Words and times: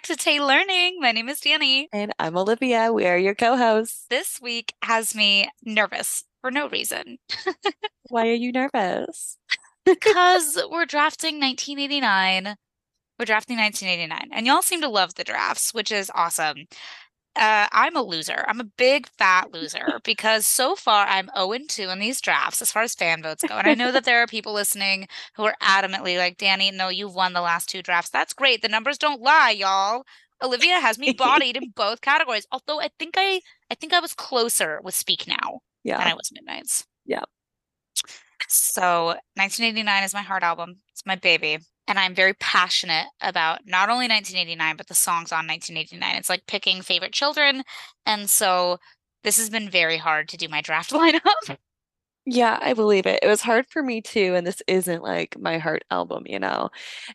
back 0.00 0.06
to 0.06 0.16
Tay 0.16 0.40
Learning. 0.40 0.98
My 0.98 1.12
name 1.12 1.28
is 1.28 1.40
Dani. 1.40 1.84
And 1.92 2.14
I'm 2.18 2.34
Olivia. 2.34 2.90
We 2.90 3.06
are 3.06 3.18
your 3.18 3.34
co 3.34 3.54
hosts. 3.58 4.06
This 4.08 4.40
week 4.40 4.72
has 4.82 5.14
me 5.14 5.50
nervous 5.62 6.24
for 6.40 6.50
no 6.50 6.70
reason. 6.70 7.18
Why 8.08 8.28
are 8.28 8.34
you 8.34 8.50
nervous? 8.50 9.36
because 9.84 10.56
we're 10.70 10.86
drafting 10.86 11.38
1989. 11.38 12.56
We're 13.18 13.26
drafting 13.26 13.58
1989. 13.58 14.30
And 14.32 14.46
y'all 14.46 14.62
seem 14.62 14.80
to 14.80 14.88
love 14.88 15.16
the 15.16 15.24
drafts, 15.24 15.74
which 15.74 15.92
is 15.92 16.10
awesome. 16.14 16.66
Uh, 17.36 17.68
I'm 17.70 17.96
a 17.96 18.02
loser. 18.02 18.44
I'm 18.48 18.60
a 18.60 18.64
big 18.64 19.06
fat 19.18 19.50
loser 19.52 20.00
because 20.04 20.46
so 20.46 20.74
far 20.74 21.06
I'm 21.06 21.30
0 21.36 21.58
2 21.68 21.88
in 21.88 21.98
these 21.98 22.20
drafts 22.20 22.60
as 22.60 22.72
far 22.72 22.82
as 22.82 22.94
fan 22.94 23.22
votes 23.22 23.44
go. 23.46 23.56
And 23.56 23.68
I 23.68 23.74
know 23.74 23.92
that 23.92 24.04
there 24.04 24.22
are 24.22 24.26
people 24.26 24.52
listening 24.52 25.06
who 25.34 25.44
are 25.44 25.54
adamantly 25.62 26.18
like, 26.18 26.38
Dani, 26.38 26.74
no, 26.74 26.88
you've 26.88 27.14
won 27.14 27.32
the 27.32 27.40
last 27.40 27.68
two 27.68 27.82
drafts. 27.82 28.10
That's 28.10 28.32
great. 28.32 28.62
The 28.62 28.68
numbers 28.68 28.98
don't 28.98 29.22
lie, 29.22 29.50
y'all. 29.50 30.04
Olivia 30.42 30.80
has 30.80 30.98
me 30.98 31.12
bodied 31.18 31.56
in 31.56 31.70
both 31.70 32.00
categories. 32.00 32.46
Although 32.50 32.80
I 32.80 32.90
think 32.98 33.14
I 33.16 33.40
I 33.70 33.74
think 33.74 33.92
I 33.92 34.00
was 34.00 34.14
closer 34.14 34.80
with 34.82 34.94
Speak 34.94 35.26
Now 35.28 35.60
yeah. 35.84 35.98
than 35.98 36.08
I 36.08 36.14
was 36.14 36.30
Midnights. 36.32 36.86
Yeah. 37.06 37.24
So 38.48 39.14
1989 39.36 40.04
is 40.04 40.14
my 40.14 40.22
heart 40.22 40.42
album. 40.42 40.76
It's 40.92 41.06
my 41.06 41.16
baby 41.16 41.58
and 41.90 41.98
I'm 41.98 42.14
very 42.14 42.34
passionate 42.34 43.08
about 43.20 43.66
not 43.66 43.88
only 43.90 44.06
1989 44.06 44.76
but 44.76 44.86
the 44.86 44.94
songs 44.94 45.32
on 45.32 45.48
1989. 45.48 46.16
It's 46.16 46.28
like 46.28 46.46
picking 46.46 46.82
favorite 46.82 47.12
children, 47.12 47.64
and 48.06 48.30
so 48.30 48.78
this 49.24 49.36
has 49.38 49.50
been 49.50 49.68
very 49.68 49.96
hard 49.96 50.28
to 50.28 50.36
do 50.36 50.48
my 50.48 50.60
draft 50.60 50.90
lineup. 50.92 51.56
Yeah, 52.24 52.58
I 52.62 52.74
believe 52.74 53.06
it. 53.06 53.18
It 53.24 53.26
was 53.26 53.40
hard 53.42 53.66
for 53.68 53.82
me 53.82 54.00
too, 54.00 54.34
and 54.36 54.46
this 54.46 54.62
isn't 54.68 55.02
like 55.02 55.36
my 55.38 55.58
heart 55.58 55.82
album, 55.90 56.22
you 56.26 56.38
know. 56.38 56.70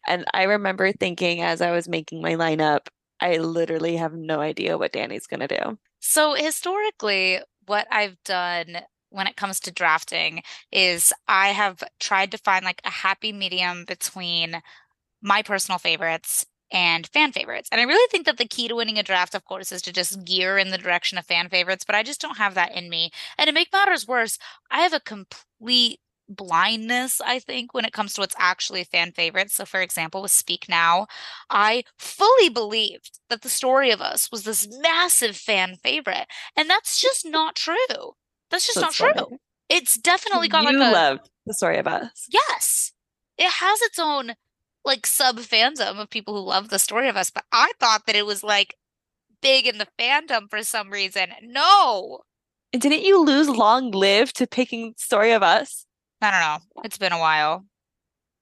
And 0.08 0.26
I 0.34 0.44
remember 0.44 0.92
thinking 0.92 1.42
as 1.42 1.62
I 1.62 1.72
was 1.72 1.88
making 1.88 2.22
my 2.22 2.34
lineup, 2.34 2.88
I 3.22 3.38
literally 3.38 3.96
have 3.96 4.14
no 4.14 4.42
idea 4.42 4.78
what 4.78 4.92
Dani's 4.92 5.26
gonna 5.26 5.48
do. 5.48 5.78
So 6.02 6.34
historically, 6.34 7.40
what 7.66 7.88
I've 7.90 8.22
done 8.26 8.80
when 9.16 9.28
it 9.28 9.36
comes 9.38 9.60
to 9.62 9.72
drafting 9.72 10.44
is 10.72 11.14
I 11.28 11.50
have 11.50 11.84
tried 12.00 12.32
to 12.32 12.38
find 12.38 12.66
like 12.66 12.82
a 12.86 12.90
happy 12.90 13.32
medium 13.32 13.86
between 13.86 14.62
my 15.22 15.42
personal 15.42 15.80
favorites 15.80 16.46
and 16.72 17.08
fan 17.08 17.32
favorites. 17.32 17.70
And 17.72 17.80
I 17.80 17.86
really 17.86 18.08
think 18.12 18.26
that 18.26 18.38
the 18.38 18.48
key 18.48 18.68
to 18.68 18.76
winning 18.76 18.98
a 19.00 19.04
draft, 19.04 19.36
of 19.36 19.46
course, 19.46 19.72
is 19.72 19.82
to 19.84 19.94
just 19.94 20.26
gear 20.26 20.58
in 20.58 20.72
the 20.72 20.78
direction 20.78 21.18
of 21.18 21.26
fan 21.26 21.50
favorites, 21.50 21.84
but 21.86 21.96
I 21.96 22.04
just 22.04 22.22
don't 22.22 22.38
have 22.38 22.56
that 22.56 22.74
in 22.74 22.90
me. 22.90 23.12
And 23.38 23.48
to 23.48 23.54
make 23.54 23.72
matters 23.72 24.08
worse, 24.08 24.38
I 24.72 24.82
have 24.82 24.94
a 24.94 25.00
complete 25.00 26.00
blindness, 26.28 27.22
I 27.22 27.40
think, 27.40 27.74
when 27.74 27.86
it 27.86 27.94
comes 27.94 28.14
to 28.16 28.22
what's 28.22 28.36
actually 28.40 28.84
fan 28.84 29.12
favorites. 29.12 29.54
So, 29.56 29.66
for 29.66 29.80
example, 29.82 30.24
with 30.24 30.32
Speak 30.32 30.66
Now, 30.68 31.06
I 31.50 31.84
fully 32.00 32.50
believed 32.50 33.20
that 33.30 33.42
the 33.44 33.50
story 33.50 33.92
of 33.92 34.02
us 34.02 34.30
was 34.32 34.44
this 34.44 34.68
massive 34.82 35.38
fan 35.38 35.76
favorite. 35.84 36.28
And 36.56 36.70
that's 36.70 37.00
just 37.02 37.26
not 37.26 37.56
true. 37.56 38.16
That's 38.56 38.68
just 38.68 38.80
That's 38.80 39.02
not 39.02 39.18
true. 39.18 39.38
It's 39.68 39.98
definitely 39.98 40.48
got 40.48 40.64
you 40.64 40.80
like 40.80 40.90
a 40.90 40.94
love 40.94 41.20
the 41.46 41.54
story 41.54 41.78
of 41.78 41.88
us. 41.88 42.30
Yes. 42.32 42.94
It 43.38 43.52
has 43.52 43.82
its 43.82 44.00
own 44.00 44.36
like 44.86 45.06
sub 45.06 45.40
fandom 45.40 46.00
of 46.00 46.10
people 46.10 46.34
who 46.36 46.48
love 46.48 46.70
the 46.70 46.80
story 46.80 47.10
of 47.10 47.18
us, 47.18 47.30
but 47.30 47.44
I 47.52 47.74
thought 47.82 48.06
that 48.06 48.16
it 48.16 48.26
was 48.26 48.44
like 48.44 48.76
big 49.42 49.68
in 49.68 49.78
the 49.78 49.90
fandom 50.00 50.50
for 50.50 50.64
some 50.64 50.90
reason. 50.90 51.32
No. 51.44 52.22
And 52.72 52.82
didn't 52.82 53.04
you 53.04 53.22
lose 53.22 53.50
long 53.50 53.92
live 53.92 54.32
to 54.34 54.48
picking 54.48 54.94
story 54.96 55.34
of 55.34 55.44
us? 55.44 55.86
I 56.22 56.32
don't 56.32 56.40
know. 56.40 56.82
It's 56.86 56.98
been 56.98 57.12
a 57.12 57.20
while. 57.20 57.66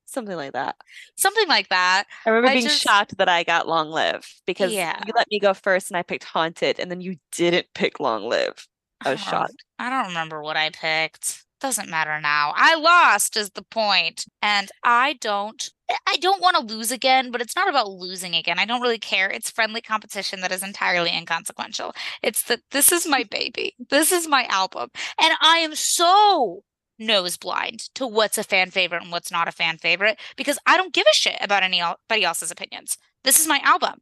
Something 0.06 0.36
like 0.36 0.54
that. 0.54 0.76
Something 1.16 1.48
like 1.48 1.70
that. 1.70 2.04
I 2.28 2.30
remember 2.30 2.50
I 2.50 2.54
being 2.54 2.68
just... 2.68 2.84
shocked 2.84 3.18
that 3.18 3.30
I 3.30 3.42
got 3.42 3.68
long 3.68 3.90
live 3.90 4.32
because 4.46 4.72
yeah. 4.72 5.02
you 5.08 5.14
let 5.16 5.28
me 5.32 5.40
go 5.40 5.56
first 5.56 5.90
and 5.90 5.98
I 5.98 6.04
picked 6.04 6.24
haunted 6.24 6.80
and 6.80 6.92
then 6.92 7.02
you 7.02 7.16
didn't 7.32 7.66
pick 7.74 8.00
long 8.00 8.30
live. 8.30 8.68
I 9.06 9.12
was 9.12 9.20
shocked. 9.20 9.64
I 9.80 9.90
don't 9.90 10.08
remember 10.08 10.42
what 10.42 10.58
I 10.58 10.70
picked. 10.70 11.46
Doesn't 11.60 11.90
matter 11.90 12.20
now. 12.20 12.54
I 12.56 12.76
lost 12.76 13.38
is 13.38 13.52
the 13.52 13.64
point. 13.64 14.26
And 14.42 14.70
I 14.84 15.14
don't 15.14 15.72
I 16.08 16.18
don't 16.18 16.42
want 16.42 16.56
to 16.58 16.76
lose 16.76 16.92
again, 16.92 17.32
but 17.32 17.42
it's 17.42 17.56
not 17.56 17.70
about 17.70 17.90
losing 17.90 18.36
again. 18.36 18.60
I 18.60 18.66
don't 18.66 18.82
really 18.82 19.00
care. 19.00 19.30
It's 19.30 19.50
friendly 19.50 19.82
competition 19.82 20.42
that 20.42 20.52
is 20.52 20.64
entirely 20.64 21.16
inconsequential. 21.16 21.94
It's 22.22 22.44
that 22.44 22.62
this 22.72 22.92
is 22.92 23.08
my 23.08 23.24
baby. 23.24 23.76
This 23.90 24.12
is 24.12 24.28
my 24.28 24.46
album. 24.46 24.90
And 25.22 25.34
I 25.42 25.58
am 25.58 25.76
so 25.76 26.64
nose 27.00 27.38
blind 27.38 27.90
to 27.96 28.08
what's 28.08 28.38
a 28.38 28.44
fan 28.44 28.72
favorite 28.72 29.04
and 29.04 29.12
what's 29.12 29.32
not 29.32 29.48
a 29.48 29.52
fan 29.52 29.78
favorite 29.78 30.20
because 30.36 30.58
I 30.66 30.78
don't 30.78 30.94
give 30.94 31.06
a 31.12 31.16
shit 31.16 31.38
about 31.42 31.64
anybody 31.64 32.24
else's 32.24 32.52
opinions. 32.52 32.98
This 33.24 33.40
is 33.40 33.48
my 33.48 33.60
album. 33.64 34.00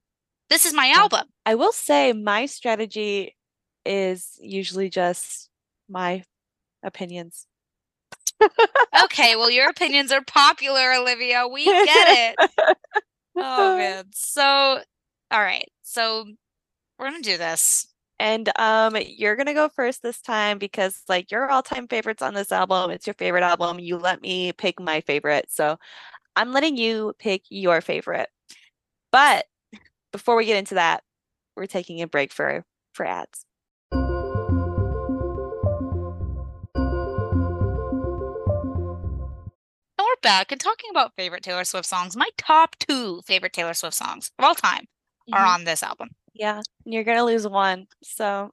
This 0.49 0.65
is 0.65 0.73
my 0.73 0.89
album. 0.89 1.27
I 1.45 1.55
will 1.55 1.71
say 1.71 2.11
my 2.13 2.45
strategy 2.45 3.35
is 3.85 4.37
usually 4.41 4.89
just 4.89 5.49
my 5.89 6.23
opinions. 6.83 7.47
okay, 9.03 9.35
well, 9.35 9.51
your 9.51 9.69
opinions 9.69 10.11
are 10.11 10.23
popular, 10.23 10.93
Olivia. 10.93 11.47
We 11.47 11.65
get 11.65 12.35
it. 12.39 12.49
oh, 13.35 13.77
man. 13.77 14.05
So, 14.13 14.43
all 15.31 15.41
right. 15.41 15.69
So, 15.83 16.25
we're 16.97 17.09
going 17.09 17.21
to 17.21 17.29
do 17.29 17.37
this. 17.37 17.87
And 18.21 18.51
um, 18.59 18.95
you're 19.03 19.35
gonna 19.35 19.55
go 19.55 19.67
first 19.67 20.03
this 20.03 20.21
time 20.21 20.59
because 20.59 21.01
like 21.09 21.31
your 21.31 21.49
all-time 21.49 21.87
favorites 21.87 22.21
on 22.21 22.35
this 22.35 22.51
album, 22.51 22.91
it's 22.91 23.07
your 23.07 23.15
favorite 23.15 23.41
album. 23.41 23.79
You 23.79 23.97
let 23.97 24.21
me 24.21 24.53
pick 24.53 24.79
my 24.79 25.01
favorite, 25.01 25.47
so 25.49 25.79
I'm 26.35 26.51
letting 26.51 26.77
you 26.77 27.13
pick 27.17 27.41
your 27.49 27.81
favorite. 27.81 28.29
But 29.11 29.45
before 30.11 30.35
we 30.35 30.45
get 30.45 30.57
into 30.57 30.75
that, 30.75 31.03
we're 31.55 31.65
taking 31.65 32.03
a 32.03 32.07
break 32.07 32.31
for 32.31 32.63
for 32.93 33.07
ads. 33.07 33.43
Back 40.21 40.51
and 40.51 40.61
talking 40.61 40.89
about 40.89 41.15
favorite 41.15 41.43
Taylor 41.43 41.63
Swift 41.63 41.87
songs, 41.87 42.15
my 42.15 42.29
top 42.37 42.75
two 42.79 43.21
favorite 43.25 43.53
Taylor 43.53 43.73
Swift 43.73 43.95
songs 43.95 44.31
of 44.37 44.45
all 44.45 44.55
time 44.55 44.85
mm-hmm. 45.29 45.33
are 45.33 45.45
on 45.45 45.63
this 45.63 45.83
album. 45.83 46.09
Yeah, 46.33 46.61
you're 46.85 47.03
gonna 47.03 47.25
lose 47.25 47.47
one. 47.47 47.87
So 48.03 48.51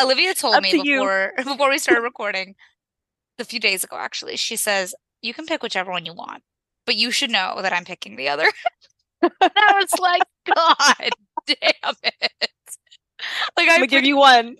Olivia 0.00 0.34
told 0.34 0.62
me 0.62 0.72
before 0.72 1.32
you. 1.38 1.44
before 1.44 1.70
we 1.70 1.78
started 1.78 2.02
recording 2.02 2.54
a 3.38 3.44
few 3.44 3.60
days 3.60 3.84
ago, 3.84 3.96
actually, 3.96 4.36
she 4.36 4.56
says 4.56 4.94
you 5.22 5.32
can 5.32 5.46
pick 5.46 5.62
whichever 5.62 5.90
one 5.90 6.06
you 6.06 6.14
want, 6.14 6.42
but 6.84 6.96
you 6.96 7.10
should 7.10 7.30
know 7.30 7.60
that 7.62 7.72
I'm 7.72 7.84
picking 7.84 8.16
the 8.16 8.28
other. 8.28 8.46
I 9.22 9.30
was 9.80 9.98
like, 9.98 10.22
God 10.54 11.10
damn 11.46 11.94
it! 12.02 12.50
Like 13.56 13.68
I'm 13.68 13.76
gonna 13.76 13.86
give 13.86 14.04
you 14.04 14.18
one 14.18 14.56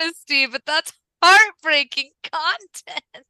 honesty, 0.00 0.46
but 0.46 0.62
that's 0.64 0.92
heartbreaking 1.22 2.10
content 2.22 3.26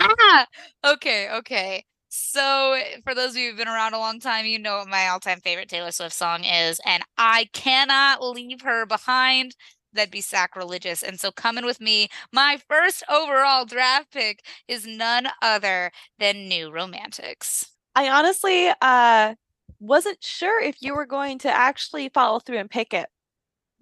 ah, 0.00 0.46
okay, 0.84 1.30
okay. 1.30 1.84
So, 2.08 2.78
for 3.04 3.14
those 3.14 3.30
of 3.30 3.36
you 3.36 3.48
who've 3.48 3.56
been 3.56 3.68
around 3.68 3.94
a 3.94 3.98
long 3.98 4.20
time, 4.20 4.44
you 4.44 4.58
know 4.58 4.78
what 4.78 4.88
my 4.88 5.08
all 5.08 5.20
time 5.20 5.40
favorite 5.40 5.68
Taylor 5.68 5.90
Swift 5.90 6.14
song 6.14 6.44
is, 6.44 6.78
and 6.84 7.02
I 7.16 7.48
cannot 7.52 8.22
leave 8.22 8.60
her 8.62 8.84
behind. 8.84 9.56
That'd 9.94 10.10
be 10.10 10.20
sacrilegious. 10.20 11.02
And 11.02 11.18
so, 11.18 11.30
coming 11.32 11.64
with 11.64 11.80
me, 11.80 12.08
my 12.32 12.60
first 12.68 13.02
overall 13.08 13.64
draft 13.64 14.12
pick 14.12 14.44
is 14.68 14.86
none 14.86 15.28
other 15.40 15.90
than 16.18 16.48
New 16.48 16.70
Romantics. 16.70 17.72
I 17.94 18.08
honestly 18.10 18.70
uh, 18.80 19.34
wasn't 19.80 20.22
sure 20.22 20.60
if 20.60 20.76
you 20.80 20.94
were 20.94 21.06
going 21.06 21.38
to 21.40 21.50
actually 21.50 22.10
follow 22.10 22.40
through 22.40 22.58
and 22.58 22.70
pick 22.70 22.92
it. 22.94 23.08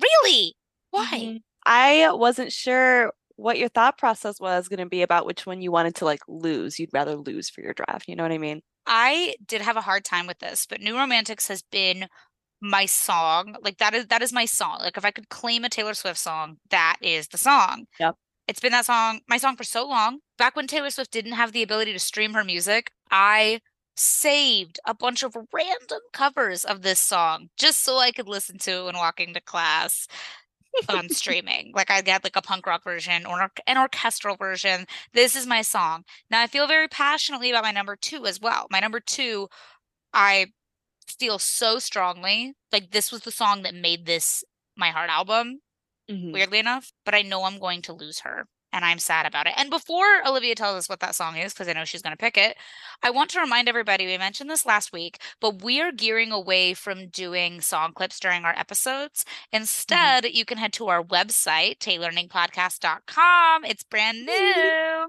Really? 0.01 0.55
Why? 0.91 1.07
Mm-hmm. 1.13 1.37
I 1.67 2.13
wasn't 2.13 2.53
sure 2.53 3.13
what 3.41 3.59
your 3.59 3.69
thought 3.69 3.97
process 3.97 4.39
was 4.39 4.69
going 4.69 4.81
to 4.81 4.87
be 4.87 5.03
about 5.03 5.27
which 5.27 5.47
one 5.47 5.63
you 5.63 5.73
wanted 5.73 5.95
to 5.97 6.05
like 6.05 6.21
lose. 6.29 6.79
You'd 6.79 6.93
rather 6.93 7.17
lose 7.17 7.49
for 7.49 7.63
your 7.63 7.73
draft. 7.73 8.07
You 8.07 8.17
know 8.17 8.23
what 8.23 8.33
I 8.33 8.39
mean? 8.39 8.61
I 8.87 9.35
did 9.47 9.63
have 9.63 9.77
a 9.77 9.83
hard 9.83 10.05
time 10.05 10.27
with 10.27 10.39
this, 10.39 10.67
but 10.67 10.81
New 10.81 10.97
Romantics 10.97 11.49
has 11.49 11.63
been 11.63 12.07
my 12.61 12.87
song. 12.87 13.57
Like 13.63 13.79
that 13.79 13.95
is 13.95 14.07
that 14.07 14.23
is 14.23 14.33
my 14.33 14.45
song. 14.45 14.79
Like 14.81 14.97
if 14.97 15.05
I 15.05 15.11
could 15.11 15.29
claim 15.29 15.65
a 15.65 15.69
Taylor 15.69 15.95
Swift 15.95 16.19
song, 16.19 16.59
that 16.71 16.97
is 17.01 17.29
the 17.29 17.39
song. 17.39 17.87
Yep. 17.99 18.17
It's 18.47 18.61
been 18.61 18.73
that 18.73 18.87
song, 18.87 19.21
my 19.29 19.39
song 19.39 19.57
for 19.57 19.65
so 19.65 19.87
long. 19.87 20.19
Back 20.37 20.57
when 20.57 20.67
Taylor 20.67 20.91
Swift 20.91 21.13
didn't 21.13 21.33
have 21.33 21.53
the 21.53 21.63
ability 21.63 21.93
to 21.93 21.99
stream 21.99 22.35
her 22.35 22.45
music, 22.45 22.91
I 23.11 23.61
saved 23.97 24.81
a 24.87 24.95
bunch 24.95 25.23
of 25.23 25.37
random 25.53 26.01
covers 26.13 26.65
of 26.65 26.83
this 26.83 26.99
song 26.99 27.49
just 27.57 27.85
so 27.85 27.99
I 27.99 28.13
could 28.13 28.29
listen 28.29 28.59
to 28.59 28.71
it 28.71 28.85
when 28.87 28.97
walking 28.97 29.35
to 29.35 29.41
class 29.41 30.09
on 30.89 31.09
streaming. 31.09 31.73
Like 31.75 31.91
I 31.91 32.01
get 32.01 32.25
like 32.25 32.37
a 32.37 32.43
punk 32.43 32.67
rock 32.67 32.85
version 32.85 33.27
or 33.27 33.51
an 33.67 33.79
orchestral 33.79 34.37
version. 34.37 34.87
This 35.13 35.37
is 35.37 35.47
my 35.47 35.63
song. 35.63 36.05
Now 36.31 36.43
I 36.43 36.47
feel 36.47 36.67
very 36.67 36.89
passionately 36.89 37.51
about 37.51 37.65
my 37.65 37.73
number 37.73 37.97
two 37.97 38.27
as 38.27 38.41
well. 38.41 38.67
My 38.71 38.81
number 38.81 39.01
two, 39.01 39.49
I 40.13 40.47
feel 41.19 41.39
so 41.39 41.79
strongly 41.79 42.55
like 42.73 42.91
this 42.91 43.11
was 43.11 43.23
the 43.23 43.33
song 43.33 43.63
that 43.63 43.75
made 43.75 44.07
this 44.07 44.45
my 44.77 44.91
heart 44.91 45.11
album. 45.11 45.61
Mm-hmm. 46.11 46.33
Weirdly 46.33 46.59
enough, 46.59 46.93
but 47.05 47.15
I 47.15 47.23
know 47.23 47.45
I'm 47.45 47.61
going 47.61 47.83
to 47.83 47.93
lose 47.93 48.21
her. 48.21 48.47
And 48.73 48.85
I'm 48.85 48.99
sad 48.99 49.27
about 49.27 49.47
it. 49.47 49.55
And 49.57 49.71
before 49.71 50.27
Olivia 50.27 50.55
tells 50.55 50.77
us 50.77 50.89
what 50.89 51.01
that 51.01 51.15
song 51.15 51.37
is, 51.37 51.53
because 51.53 51.69
I 51.69 51.73
know 51.73 51.85
she's 51.85 52.03
going 52.03 52.17
to 52.17 52.17
pick 52.17 52.37
it, 52.37 52.57
I 53.03 53.11
want 53.11 53.31
to 53.31 53.41
remind 53.41 53.69
everybody 53.69 54.07
we 54.07 54.19
mentioned 54.19 54.51
this 54.51 54.67
last 54.67 54.93
week, 54.93 55.19
but 55.41 55.63
we 55.63 55.81
are 55.81 55.93
gearing 55.93 56.33
away 56.33 56.75
from 56.75 57.09
doing 57.09 57.61
song 57.61 57.93
clips 57.93 58.21
during 58.21 58.45
our 58.45 58.57
episodes. 58.57 59.25
Instead, 59.53 60.25
mm-hmm. 60.25 60.37
you 60.37 60.45
can 60.45 60.59
head 60.59 60.73
to 60.75 60.89
our 60.89 61.03
website, 61.03 61.79
taylearningpodcast.com. 61.79 63.65
It's 63.65 63.83
brand 63.83 64.27
new. 64.27 65.07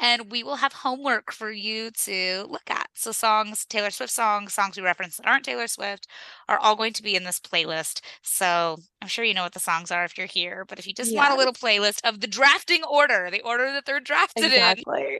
And 0.00 0.30
we 0.30 0.42
will 0.42 0.56
have 0.56 0.72
homework 0.72 1.32
for 1.32 1.50
you 1.50 1.90
to 1.90 2.46
look 2.48 2.68
at. 2.70 2.88
So, 2.94 3.12
songs, 3.12 3.64
Taylor 3.64 3.90
Swift 3.90 4.12
songs, 4.12 4.54
songs 4.54 4.76
we 4.76 4.82
reference 4.82 5.16
that 5.16 5.26
aren't 5.26 5.44
Taylor 5.44 5.66
Swift, 5.66 6.06
are 6.48 6.58
all 6.58 6.76
going 6.76 6.92
to 6.94 7.02
be 7.02 7.16
in 7.16 7.24
this 7.24 7.40
playlist. 7.40 8.00
So, 8.22 8.78
I'm 9.02 9.08
sure 9.08 9.24
you 9.24 9.34
know 9.34 9.42
what 9.42 9.54
the 9.54 9.60
songs 9.60 9.90
are 9.90 10.04
if 10.04 10.16
you're 10.18 10.26
here, 10.26 10.64
but 10.68 10.78
if 10.78 10.86
you 10.86 10.94
just 10.94 11.12
yes. 11.12 11.16
want 11.16 11.34
a 11.34 11.36
little 11.36 11.52
playlist 11.52 12.00
of 12.04 12.20
the 12.20 12.26
drafting 12.26 12.82
order, 12.84 13.30
the 13.30 13.42
order 13.42 13.72
that 13.72 13.84
they're 13.86 14.00
drafted 14.00 14.44
exactly. 14.44 15.02
in. 15.02 15.18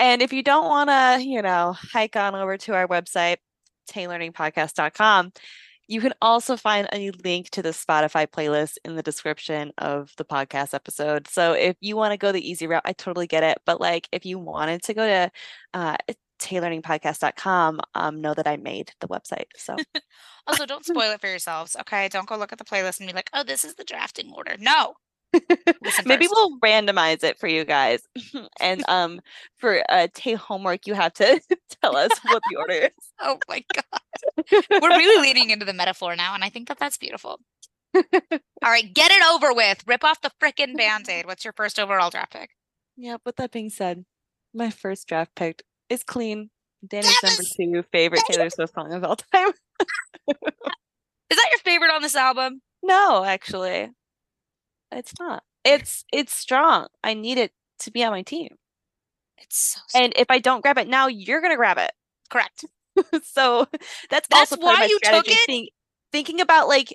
And 0.00 0.22
if 0.22 0.32
you 0.32 0.42
don't 0.42 0.68
want 0.68 0.90
to, 0.90 1.24
you 1.24 1.42
know, 1.42 1.74
hike 1.76 2.16
on 2.16 2.34
over 2.34 2.56
to 2.58 2.74
our 2.74 2.88
website, 2.88 3.36
taylearningpodcast.com, 3.90 5.32
you 5.86 6.00
can 6.00 6.14
also 6.22 6.56
find 6.56 6.88
a 6.92 7.10
link 7.24 7.50
to 7.50 7.62
the 7.62 7.70
Spotify 7.70 8.26
playlist 8.26 8.78
in 8.84 8.96
the 8.96 9.02
description 9.02 9.72
of 9.78 10.12
the 10.16 10.24
podcast 10.24 10.72
episode. 10.72 11.28
So 11.28 11.52
if 11.52 11.76
you 11.80 11.96
want 11.96 12.12
to 12.12 12.16
go 12.16 12.32
the 12.32 12.48
easy 12.48 12.66
route, 12.66 12.82
I 12.84 12.92
totally 12.92 13.26
get 13.26 13.42
it. 13.42 13.58
But 13.66 13.80
like 13.80 14.08
if 14.10 14.24
you 14.24 14.38
wanted 14.38 14.82
to 14.84 14.94
go 14.94 15.06
to 15.06 15.30
uh, 15.74 15.96
taylearningpodcast.com, 16.40 17.80
um, 17.94 18.20
know 18.20 18.34
that 18.34 18.46
I 18.46 18.56
made 18.56 18.92
the 19.00 19.08
website. 19.08 19.46
So 19.56 19.76
also 20.46 20.66
don't 20.66 20.84
spoil 20.86 21.12
it 21.12 21.20
for 21.20 21.28
yourselves. 21.28 21.76
Okay. 21.80 22.08
Don't 22.08 22.28
go 22.28 22.36
look 22.36 22.52
at 22.52 22.58
the 22.58 22.64
playlist 22.64 23.00
and 23.00 23.08
be 23.08 23.14
like, 23.14 23.30
oh, 23.32 23.44
this 23.44 23.64
is 23.64 23.74
the 23.74 23.84
drafting 23.84 24.32
order. 24.32 24.56
No. 24.58 24.94
Maybe 26.06 26.26
we 26.26 26.28
will 26.28 26.58
randomize 26.60 27.24
it 27.24 27.38
for 27.38 27.48
you 27.48 27.64
guys. 27.64 28.00
and 28.60 28.84
um 28.88 29.20
for 29.56 29.82
uh 29.88 30.06
Tay 30.14 30.34
homework, 30.34 30.86
you 30.86 30.94
have 30.94 31.12
to 31.14 31.40
tell 31.82 31.96
us 31.96 32.10
what 32.24 32.42
the 32.50 32.56
order 32.56 32.74
is. 32.74 33.12
Oh 33.20 33.38
my 33.48 33.64
god. 33.74 34.60
We're 34.80 34.96
really 34.96 35.22
leaning 35.22 35.50
into 35.50 35.64
the 35.64 35.72
metaphor 35.72 36.14
now, 36.14 36.34
and 36.34 36.44
I 36.44 36.50
think 36.50 36.68
that 36.68 36.78
that's 36.78 36.96
beautiful. 36.96 37.40
All 37.94 38.00
right, 38.62 38.92
get 38.92 39.10
it 39.10 39.24
over 39.32 39.52
with. 39.52 39.84
Rip 39.86 40.04
off 40.04 40.20
the 40.20 40.30
freaking 40.42 40.76
band-aid. 40.76 41.26
What's 41.26 41.44
your 41.44 41.52
first 41.52 41.78
overall 41.78 42.10
draft 42.10 42.32
pick? 42.32 42.50
Yeah, 42.96 43.18
with 43.24 43.36
that 43.36 43.52
being 43.52 43.70
said, 43.70 44.04
my 44.52 44.70
first 44.70 45.06
draft 45.06 45.34
pick 45.36 45.62
is 45.88 46.02
clean. 46.02 46.50
Dani's 46.86 47.16
number 47.22 47.42
two 47.56 47.84
favorite 47.92 48.22
Taylor 48.28 48.50
Swift 48.50 48.74
song 48.74 48.92
of 48.92 49.04
all 49.04 49.16
time. 49.16 49.52
is 50.28 51.36
that 51.36 51.48
your 51.50 51.58
favorite 51.64 51.92
on 51.92 52.02
this 52.02 52.16
album? 52.16 52.60
No, 52.82 53.24
actually. 53.24 53.90
It's 54.92 55.12
not. 55.18 55.42
It's 55.64 56.04
it's 56.12 56.34
strong. 56.34 56.88
I 57.02 57.14
need 57.14 57.38
it 57.38 57.52
to 57.80 57.90
be 57.90 58.04
on 58.04 58.12
my 58.12 58.22
team. 58.22 58.48
It's 59.38 59.78
so 59.86 59.98
And 59.98 60.12
if 60.16 60.26
I 60.30 60.38
don't 60.38 60.60
grab 60.60 60.78
it 60.78 60.88
now, 60.88 61.06
you're 61.08 61.40
gonna 61.40 61.56
grab 61.56 61.78
it. 61.78 61.92
Correct. 62.30 62.64
so 63.24 63.66
that's, 64.10 64.28
that's 64.28 64.52
also 64.52 64.56
why 64.58 64.86
you 64.88 64.98
took 65.02 65.26
it. 65.26 65.46
Think, 65.46 65.70
thinking 66.12 66.40
about 66.40 66.68
like 66.68 66.94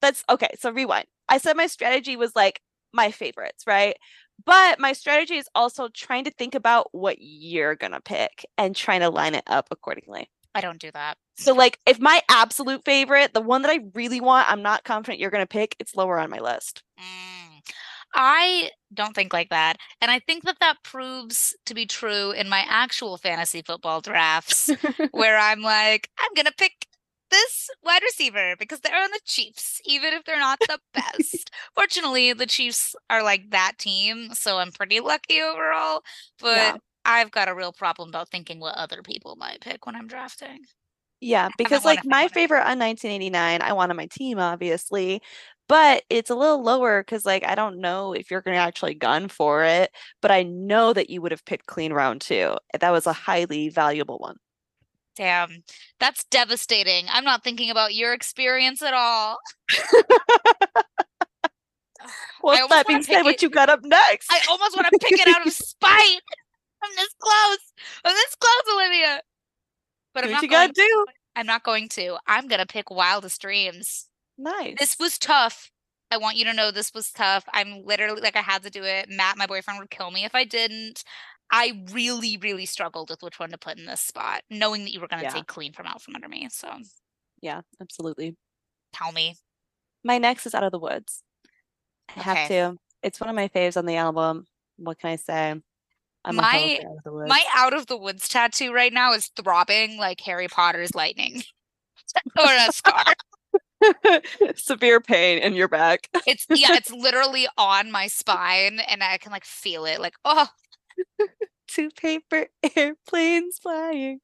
that's 0.00 0.24
okay. 0.30 0.54
So 0.58 0.70
rewind. 0.70 1.06
I 1.28 1.38
said 1.38 1.56
my 1.56 1.66
strategy 1.66 2.16
was 2.16 2.34
like 2.34 2.60
my 2.92 3.10
favorites, 3.10 3.64
right? 3.66 3.96
But 4.44 4.78
my 4.78 4.92
strategy 4.92 5.36
is 5.36 5.48
also 5.54 5.88
trying 5.88 6.24
to 6.24 6.30
think 6.30 6.54
about 6.54 6.88
what 6.92 7.16
you're 7.18 7.74
gonna 7.74 8.00
pick 8.00 8.46
and 8.56 8.76
trying 8.76 9.00
to 9.00 9.10
line 9.10 9.34
it 9.34 9.44
up 9.46 9.68
accordingly. 9.70 10.30
I 10.56 10.60
don't 10.62 10.80
do 10.80 10.90
that. 10.94 11.18
So 11.36 11.52
like 11.52 11.78
if 11.86 12.00
my 12.00 12.22
absolute 12.30 12.84
favorite, 12.84 13.34
the 13.34 13.42
one 13.42 13.62
that 13.62 13.70
I 13.70 13.80
really 13.94 14.20
want, 14.20 14.50
I'm 14.50 14.62
not 14.62 14.84
confident 14.84 15.20
you're 15.20 15.30
gonna 15.30 15.46
pick, 15.46 15.76
it's 15.78 15.94
lower 15.94 16.18
on 16.18 16.30
my 16.30 16.38
list. 16.38 16.82
Mm. 16.98 17.60
I 18.14 18.70
don't 18.94 19.14
think 19.14 19.34
like 19.34 19.50
that. 19.50 19.76
And 20.00 20.10
I 20.10 20.20
think 20.20 20.44
that 20.44 20.56
that 20.60 20.82
proves 20.82 21.54
to 21.66 21.74
be 21.74 21.84
true 21.84 22.30
in 22.30 22.48
my 22.48 22.64
actual 22.66 23.18
fantasy 23.18 23.60
football 23.60 24.00
drafts 24.00 24.70
where 25.10 25.36
I'm 25.36 25.60
like, 25.60 26.08
I'm 26.18 26.32
going 26.34 26.46
to 26.46 26.54
pick 26.56 26.86
this 27.30 27.68
wide 27.84 28.02
receiver 28.02 28.54
because 28.58 28.80
they're 28.80 28.96
on 28.96 29.10
the 29.10 29.20
Chiefs, 29.26 29.80
even 29.84 30.14
if 30.14 30.24
they're 30.24 30.38
not 30.38 30.58
the 30.60 30.78
best. 30.94 31.50
Fortunately, 31.74 32.32
the 32.32 32.46
Chiefs 32.46 32.94
are 33.10 33.22
like 33.22 33.50
that 33.50 33.72
team. 33.78 34.30
So 34.32 34.58
I'm 34.58 34.72
pretty 34.72 35.00
lucky 35.00 35.42
overall. 35.42 36.02
But 36.40 36.56
yeah. 36.56 36.76
I've 37.06 37.30
got 37.30 37.48
a 37.48 37.54
real 37.54 37.72
problem 37.72 38.08
about 38.08 38.28
thinking 38.28 38.60
what 38.60 38.74
other 38.74 39.00
people 39.02 39.36
might 39.36 39.60
pick 39.60 39.86
when 39.86 39.94
I'm 39.94 40.08
drafting. 40.08 40.58
Yeah, 41.20 41.48
because 41.56 41.84
like 41.84 42.04
my 42.04 42.28
favorite 42.28 42.58
on 42.58 42.78
1989, 42.78 43.62
I 43.62 43.72
want 43.72 43.90
on 43.90 43.96
my 43.96 44.06
team, 44.06 44.38
obviously, 44.38 45.22
but 45.68 46.02
it's 46.10 46.30
a 46.30 46.34
little 46.34 46.62
lower 46.62 47.02
because 47.02 47.24
like 47.24 47.44
I 47.44 47.54
don't 47.54 47.80
know 47.80 48.12
if 48.12 48.30
you're 48.30 48.42
going 48.42 48.56
to 48.56 48.62
actually 48.62 48.94
gun 48.94 49.28
for 49.28 49.64
it, 49.64 49.90
but 50.20 50.30
I 50.30 50.42
know 50.42 50.92
that 50.92 51.08
you 51.08 51.22
would 51.22 51.32
have 51.32 51.44
picked 51.44 51.66
clean 51.66 51.92
round 51.92 52.20
two. 52.20 52.56
That 52.78 52.90
was 52.90 53.06
a 53.06 53.12
highly 53.12 53.70
valuable 53.70 54.18
one. 54.18 54.36
Damn, 55.16 55.62
that's 55.98 56.24
devastating. 56.24 57.06
I'm 57.10 57.24
not 57.24 57.42
thinking 57.42 57.70
about 57.70 57.94
your 57.94 58.12
experience 58.12 58.82
at 58.82 58.92
all. 58.92 59.38
well, 62.42 62.68
that 62.68 62.86
being 62.86 63.02
said, 63.02 63.22
what 63.22 63.40
you 63.40 63.48
got 63.48 63.70
up 63.70 63.80
next? 63.82 64.30
I 64.30 64.40
almost 64.50 64.76
want 64.76 64.88
to 64.92 64.98
pick 64.98 65.18
it 65.18 65.28
out 65.28 65.46
of 65.46 65.52
spite. 65.54 66.20
I'm 66.82 66.90
this 66.96 67.14
close. 67.18 67.72
I'm 68.04 68.14
this 68.14 68.34
close, 68.36 68.74
Olivia. 68.76 69.20
But 70.14 70.24
I'm 70.24 70.30
what 70.30 70.36
not 70.36 70.42
you 70.42 70.48
gotta 70.48 70.72
do? 70.72 71.06
I'm 71.34 71.46
not 71.46 71.62
going 71.62 71.88
to. 71.90 72.16
I'm 72.26 72.48
gonna 72.48 72.66
pick 72.66 72.90
Wildest 72.90 73.40
Dreams. 73.40 74.08
Nice. 74.38 74.76
This 74.78 74.96
was 74.98 75.18
tough. 75.18 75.70
I 76.10 76.18
want 76.18 76.36
you 76.36 76.44
to 76.44 76.54
know 76.54 76.70
this 76.70 76.94
was 76.94 77.10
tough. 77.10 77.44
I'm 77.52 77.84
literally 77.84 78.20
like 78.20 78.36
I 78.36 78.42
had 78.42 78.62
to 78.62 78.70
do 78.70 78.82
it. 78.84 79.08
Matt, 79.08 79.36
my 79.36 79.46
boyfriend, 79.46 79.80
would 79.80 79.90
kill 79.90 80.10
me 80.10 80.24
if 80.24 80.34
I 80.34 80.44
didn't. 80.44 81.02
I 81.50 81.84
really, 81.92 82.36
really 82.36 82.66
struggled 82.66 83.10
with 83.10 83.22
which 83.22 83.38
one 83.38 83.50
to 83.50 83.58
put 83.58 83.78
in 83.78 83.86
this 83.86 84.00
spot, 84.00 84.42
knowing 84.50 84.84
that 84.84 84.92
you 84.92 85.00
were 85.00 85.08
going 85.08 85.20
to 85.20 85.26
yeah. 85.26 85.32
take 85.32 85.46
clean 85.46 85.72
from 85.72 85.86
out 85.86 86.02
from 86.02 86.14
under 86.14 86.28
me. 86.28 86.48
So, 86.50 86.68
yeah, 87.40 87.60
absolutely. 87.80 88.36
Tell 88.92 89.12
me. 89.12 89.36
My 90.04 90.18
next 90.18 90.46
is 90.46 90.54
Out 90.54 90.64
of 90.64 90.72
the 90.72 90.78
Woods. 90.78 91.22
I 92.08 92.20
okay. 92.20 92.22
have 92.22 92.48
to. 92.48 92.76
It's 93.02 93.20
one 93.20 93.30
of 93.30 93.36
my 93.36 93.48
faves 93.48 93.76
on 93.76 93.86
the 93.86 93.96
album. 93.96 94.46
What 94.76 94.98
can 94.98 95.10
I 95.10 95.16
say? 95.16 95.54
I'm 96.26 96.36
my 96.36 96.80
out 97.06 97.28
my 97.28 97.44
out 97.54 97.72
of 97.72 97.86
the 97.86 97.96
woods 97.96 98.28
tattoo 98.28 98.72
right 98.72 98.92
now 98.92 99.12
is 99.12 99.30
throbbing 99.36 99.96
like 99.96 100.20
Harry 100.22 100.48
Potter's 100.48 100.94
lightning 100.94 101.42
or 102.38 102.50
a 102.50 102.72
scar. 102.72 103.04
Severe 104.56 105.00
pain 105.00 105.38
in 105.38 105.54
your 105.54 105.68
back. 105.68 106.08
it's 106.26 106.46
yeah, 106.50 106.74
it's 106.74 106.90
literally 106.90 107.46
on 107.56 107.92
my 107.92 108.08
spine, 108.08 108.80
and 108.80 109.02
I 109.02 109.18
can 109.18 109.30
like 109.30 109.44
feel 109.44 109.84
it. 109.84 110.00
Like 110.00 110.14
oh, 110.24 110.48
two 111.68 111.90
paper 111.90 112.46
airplanes 112.76 113.58
flying. 113.58 114.20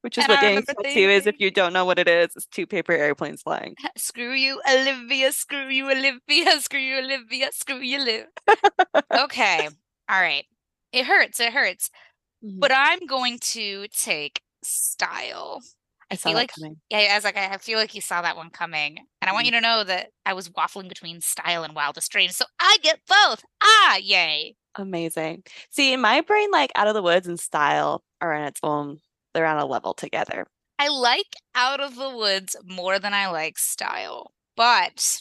Which 0.00 0.18
is 0.18 0.24
and 0.24 0.30
what 0.30 0.40
Dani's 0.40 0.66
tattoo 0.66 1.10
is. 1.10 1.26
If 1.26 1.36
you 1.38 1.50
don't 1.50 1.72
know 1.72 1.84
what 1.84 1.98
it 1.98 2.08
is, 2.08 2.30
it's 2.36 2.46
two 2.46 2.66
paper 2.66 2.92
airplanes 2.92 3.42
flying. 3.42 3.74
Screw 3.96 4.32
you, 4.32 4.60
Olivia. 4.68 5.32
Screw 5.32 5.68
you, 5.68 5.90
Olivia. 5.90 6.60
Screw 6.60 6.78
you, 6.78 6.98
Olivia. 6.98 7.50
Screw 7.52 7.80
you, 7.80 8.04
Liv. 8.04 8.26
okay. 9.12 9.68
All 10.08 10.20
right. 10.20 10.44
It 10.96 11.04
hurts. 11.04 11.40
It 11.40 11.52
hurts. 11.52 11.90
Mm-hmm. 12.42 12.58
But 12.58 12.72
I'm 12.74 13.04
going 13.06 13.38
to 13.38 13.86
take 13.88 14.40
style. 14.62 15.60
I, 16.10 16.14
I 16.14 16.16
feel 16.16 16.32
like 16.32 16.54
coming. 16.54 16.76
yeah, 16.88 17.08
I 17.10 17.14
was 17.16 17.24
like, 17.24 17.36
I 17.36 17.54
feel 17.58 17.78
like 17.78 17.94
you 17.94 18.00
saw 18.00 18.22
that 18.22 18.36
one 18.36 18.48
coming, 18.48 18.96
and 18.96 18.98
mm-hmm. 18.98 19.28
I 19.28 19.32
want 19.32 19.46
mm-hmm. 19.46 19.54
you 19.54 19.60
to 19.60 19.66
know 19.66 19.84
that 19.84 20.08
I 20.24 20.32
was 20.32 20.48
waffling 20.48 20.88
between 20.88 21.20
style 21.20 21.64
and 21.64 21.74
wildest 21.74 22.10
dreams, 22.10 22.36
so 22.36 22.46
I 22.58 22.78
get 22.82 23.00
both. 23.06 23.44
Ah, 23.62 23.96
yay! 23.96 24.56
Amazing. 24.76 25.42
See, 25.70 25.92
in 25.92 26.00
my 26.00 26.22
brain, 26.22 26.50
like 26.50 26.72
Out 26.76 26.88
of 26.88 26.94
the 26.94 27.02
Woods 27.02 27.26
and 27.26 27.38
Style 27.38 28.02
are 28.22 28.32
on 28.32 28.44
its 28.44 28.60
own. 28.62 29.00
They're 29.34 29.46
on 29.46 29.58
a 29.58 29.66
level 29.66 29.92
together. 29.92 30.46
I 30.78 30.88
like 30.88 31.36
Out 31.54 31.80
of 31.80 31.96
the 31.96 32.10
Woods 32.10 32.56
more 32.64 32.98
than 32.98 33.12
I 33.12 33.28
like 33.28 33.58
Style, 33.58 34.32
but 34.56 35.20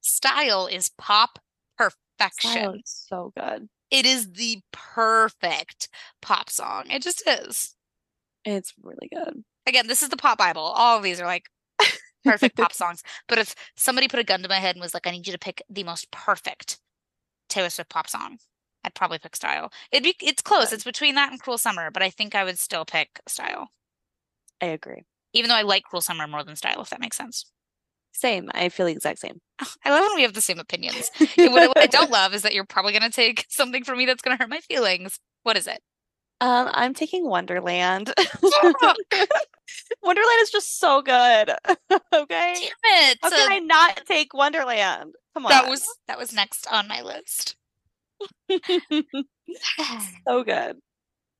Style 0.00 0.66
is 0.66 0.90
pop 0.98 1.38
perfection. 1.76 2.50
Style 2.50 2.72
is 2.72 2.82
so 3.08 3.32
good. 3.36 3.68
It 3.90 4.04
is 4.04 4.32
the 4.32 4.60
perfect 4.72 5.88
pop 6.20 6.50
song. 6.50 6.84
It 6.90 7.02
just 7.02 7.22
is. 7.26 7.74
It's 8.44 8.74
really 8.82 9.08
good. 9.12 9.44
Again, 9.66 9.86
this 9.86 10.02
is 10.02 10.08
the 10.08 10.16
pop 10.16 10.38
Bible. 10.38 10.62
All 10.62 10.96
of 10.96 11.02
these 11.02 11.20
are 11.20 11.26
like 11.26 11.44
perfect 12.24 12.56
pop 12.56 12.72
songs. 12.74 13.02
But 13.28 13.38
if 13.38 13.54
somebody 13.76 14.08
put 14.08 14.20
a 14.20 14.24
gun 14.24 14.42
to 14.42 14.48
my 14.48 14.56
head 14.58 14.76
and 14.76 14.82
was 14.82 14.94
like, 14.94 15.06
I 15.06 15.10
need 15.10 15.26
you 15.26 15.32
to 15.32 15.38
pick 15.38 15.62
the 15.68 15.84
most 15.84 16.10
perfect 16.10 16.78
Taylor 17.48 17.70
Swift 17.70 17.90
pop 17.90 18.08
song, 18.08 18.38
I'd 18.84 18.94
probably 18.94 19.18
pick 19.18 19.36
Style. 19.36 19.72
It'd 19.90 20.04
be 20.04 20.14
it's 20.26 20.42
close. 20.42 20.72
It's 20.72 20.84
between 20.84 21.14
that 21.16 21.30
and 21.30 21.40
Cruel 21.40 21.58
Summer, 21.58 21.90
but 21.90 22.02
I 22.02 22.10
think 22.10 22.34
I 22.34 22.44
would 22.44 22.58
still 22.58 22.84
pick 22.84 23.20
Style. 23.26 23.68
I 24.60 24.66
agree. 24.66 25.04
Even 25.32 25.48
though 25.50 25.56
I 25.56 25.62
like 25.62 25.84
Cruel 25.84 26.00
Summer 26.00 26.26
more 26.26 26.44
than 26.44 26.56
Style, 26.56 26.80
if 26.80 26.90
that 26.90 27.00
makes 27.00 27.16
sense. 27.16 27.46
Same. 28.18 28.50
I 28.52 28.68
feel 28.68 28.86
the 28.86 28.92
exact 28.92 29.20
same. 29.20 29.40
I 29.84 29.90
love 29.90 30.02
when 30.02 30.16
we 30.16 30.22
have 30.22 30.32
the 30.32 30.40
same 30.40 30.58
opinions. 30.58 31.08
what, 31.36 31.78
I 31.78 31.86
don't 31.86 32.10
love 32.10 32.34
is 32.34 32.42
that 32.42 32.52
you're 32.52 32.64
probably 32.64 32.90
going 32.90 33.08
to 33.08 33.10
take 33.10 33.46
something 33.48 33.84
from 33.84 33.96
me 33.96 34.06
that's 34.06 34.22
going 34.22 34.36
to 34.36 34.42
hurt 34.42 34.50
my 34.50 34.58
feelings. 34.58 35.20
What 35.44 35.56
is 35.56 35.68
it? 35.68 35.80
Um, 36.40 36.68
I'm 36.72 36.94
taking 36.94 37.28
Wonderland. 37.28 38.12
Wonderland 40.02 40.40
is 40.42 40.50
just 40.50 40.80
so 40.80 41.00
good. 41.00 41.52
okay. 42.12 42.54
Damn 42.54 43.10
it. 43.10 43.18
How 43.22 43.30
can 43.30 43.52
I 43.52 43.60
not 43.60 44.02
take 44.06 44.34
Wonderland? 44.34 45.14
Come 45.34 45.46
on. 45.46 45.50
That 45.50 45.68
was 45.68 45.84
that 46.08 46.18
was 46.18 46.32
next 46.32 46.66
on 46.70 46.88
my 46.88 47.02
list. 47.02 47.56
so 50.26 50.44
good. 50.44 50.76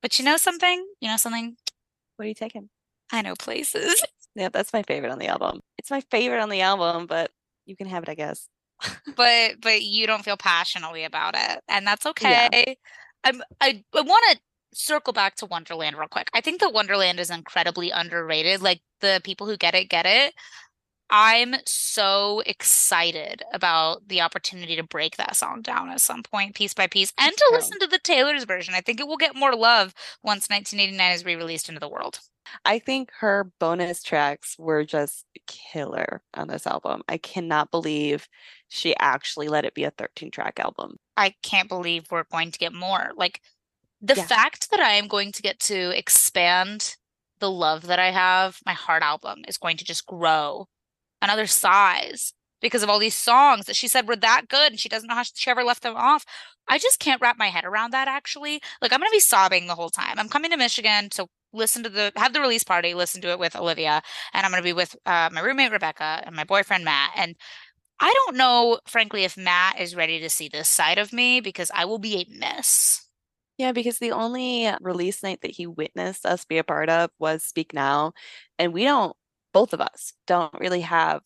But 0.01 0.17
you 0.17 0.23
know 0.25 0.37
something? 0.37 0.85
You 1.01 1.09
know 1.09 1.17
something? 1.17 1.55
What 2.15 2.25
are 2.25 2.29
you 2.29 2.33
taking? 2.35 2.69
I 3.11 3.21
know 3.21 3.35
places. 3.35 4.01
Yeah, 4.35 4.49
that's 4.49 4.73
my 4.73 4.83
favorite 4.83 5.11
on 5.11 5.19
the 5.19 5.27
album. 5.27 5.61
It's 5.77 5.91
my 5.91 6.01
favorite 6.11 6.41
on 6.41 6.49
the 6.49 6.61
album, 6.61 7.07
but 7.07 7.31
you 7.65 7.75
can 7.75 7.87
have 7.87 8.03
it, 8.03 8.09
I 8.09 8.15
guess. 8.15 8.47
but 9.15 9.55
but 9.61 9.81
you 9.81 10.07
don't 10.07 10.23
feel 10.23 10.37
passionately 10.37 11.03
about 11.03 11.35
it, 11.35 11.61
and 11.67 11.85
that's 11.85 12.05
okay. 12.05 12.49
Yeah. 12.51 12.73
I'm 13.23 13.41
I 13.59 13.83
I 13.93 14.01
want 14.01 14.23
to 14.31 14.39
circle 14.73 15.13
back 15.13 15.35
to 15.35 15.45
Wonderland 15.45 15.97
real 15.97 16.07
quick. 16.07 16.29
I 16.33 16.41
think 16.41 16.61
that 16.61 16.73
Wonderland 16.73 17.19
is 17.19 17.29
incredibly 17.29 17.89
underrated. 17.91 18.61
Like 18.61 18.81
the 19.01 19.21
people 19.23 19.47
who 19.47 19.57
get 19.57 19.75
it 19.75 19.89
get 19.89 20.05
it. 20.05 20.33
I'm 21.11 21.55
so 21.65 22.43
excited 22.45 23.41
about 23.51 24.07
the 24.07 24.21
opportunity 24.21 24.75
to 24.75 24.83
break 24.83 25.17
that 25.17 25.35
song 25.35 25.63
down 25.63 25.89
at 25.89 26.01
some 26.01 26.21
point, 26.21 26.53
piece 26.53 26.75
by 26.75 26.85
piece, 26.85 27.11
and 27.17 27.35
to 27.35 27.49
listen 27.51 27.79
to 27.79 27.87
the 27.87 27.97
Taylor's 27.97 28.43
version. 28.43 28.75
I 28.75 28.81
think 28.81 28.99
it 28.99 29.07
will 29.07 29.17
get 29.17 29.35
more 29.35 29.55
love 29.55 29.95
once 30.23 30.49
1989 30.49 31.11
is 31.15 31.25
re 31.25 31.35
released 31.35 31.67
into 31.67 31.79
the 31.79 31.89
world. 31.89 32.19
I 32.65 32.79
think 32.79 33.11
her 33.19 33.51
bonus 33.59 34.03
tracks 34.03 34.55
were 34.57 34.83
just 34.83 35.25
killer 35.47 36.21
on 36.33 36.47
this 36.47 36.67
album. 36.67 37.01
I 37.07 37.17
cannot 37.17 37.71
believe 37.71 38.27
she 38.67 38.95
actually 38.97 39.47
let 39.47 39.65
it 39.65 39.73
be 39.73 39.83
a 39.83 39.91
13 39.91 40.31
track 40.31 40.59
album. 40.59 40.97
I 41.17 41.35
can't 41.43 41.69
believe 41.69 42.05
we're 42.11 42.23
going 42.31 42.51
to 42.51 42.59
get 42.59 42.73
more. 42.73 43.11
Like 43.15 43.41
the 44.01 44.15
yeah. 44.15 44.25
fact 44.25 44.71
that 44.71 44.79
I 44.79 44.91
am 44.91 45.07
going 45.07 45.31
to 45.33 45.41
get 45.41 45.59
to 45.61 45.97
expand 45.97 46.95
the 47.39 47.51
love 47.51 47.87
that 47.87 47.99
I 47.99 48.11
have, 48.11 48.59
my 48.65 48.73
heart 48.73 49.03
album 49.03 49.43
is 49.47 49.57
going 49.57 49.77
to 49.77 49.85
just 49.85 50.05
grow 50.05 50.67
another 51.21 51.47
size 51.47 52.33
because 52.61 52.83
of 52.83 52.89
all 52.89 52.99
these 52.99 53.15
songs 53.15 53.65
that 53.65 53.75
she 53.75 53.87
said 53.87 54.07
were 54.07 54.15
that 54.17 54.47
good 54.49 54.71
and 54.71 54.79
she 54.79 54.89
doesn't 54.89 55.07
know 55.07 55.15
how 55.15 55.23
she 55.23 55.49
ever 55.49 55.63
left 55.63 55.83
them 55.83 55.95
off. 55.95 56.25
I 56.67 56.77
just 56.77 56.99
can't 56.99 57.21
wrap 57.21 57.37
my 57.37 57.47
head 57.47 57.65
around 57.65 57.91
that 57.91 58.07
actually. 58.07 58.61
Like 58.81 58.93
I'm 58.93 58.99
going 58.99 59.09
to 59.09 59.15
be 59.15 59.19
sobbing 59.19 59.67
the 59.67 59.75
whole 59.75 59.89
time. 59.89 60.19
I'm 60.19 60.29
coming 60.29 60.51
to 60.51 60.57
Michigan 60.57 61.09
to 61.11 61.27
listen 61.53 61.83
to 61.83 61.89
the 61.89 62.11
have 62.15 62.33
the 62.33 62.41
release 62.41 62.63
party, 62.63 62.93
listen 62.93 63.21
to 63.21 63.31
it 63.31 63.39
with 63.39 63.55
Olivia, 63.55 64.01
and 64.33 64.45
I'm 64.45 64.51
going 64.51 64.61
to 64.61 64.67
be 64.67 64.73
with 64.73 64.95
uh, 65.05 65.29
my 65.31 65.41
roommate 65.41 65.71
Rebecca 65.71 66.23
and 66.25 66.35
my 66.35 66.43
boyfriend 66.43 66.85
Matt 66.85 67.11
and 67.15 67.35
I 67.99 68.13
don't 68.13 68.37
know 68.37 68.79
frankly 68.87 69.23
if 69.25 69.37
Matt 69.37 69.79
is 69.79 69.95
ready 69.95 70.19
to 70.21 70.29
see 70.29 70.47
this 70.47 70.69
side 70.69 70.97
of 70.97 71.11
me 71.13 71.41
because 71.41 71.71
I 71.73 71.85
will 71.85 71.99
be 71.99 72.15
a 72.15 72.39
mess. 72.39 73.05
Yeah, 73.57 73.73
because 73.73 73.99
the 73.99 74.13
only 74.13 74.71
release 74.79 75.21
night 75.21 75.41
that 75.41 75.51
he 75.51 75.67
witnessed 75.67 76.25
us 76.25 76.45
be 76.45 76.57
a 76.57 76.63
part 76.63 76.89
of 76.89 77.11
was 77.19 77.43
Speak 77.43 77.73
Now. 77.73 78.13
And 78.57 78.71
we 78.73 78.85
don't, 78.85 79.13
both 79.53 79.73
of 79.73 79.81
us 79.81 80.13
don't 80.27 80.53
really 80.61 80.79
have 80.79 81.21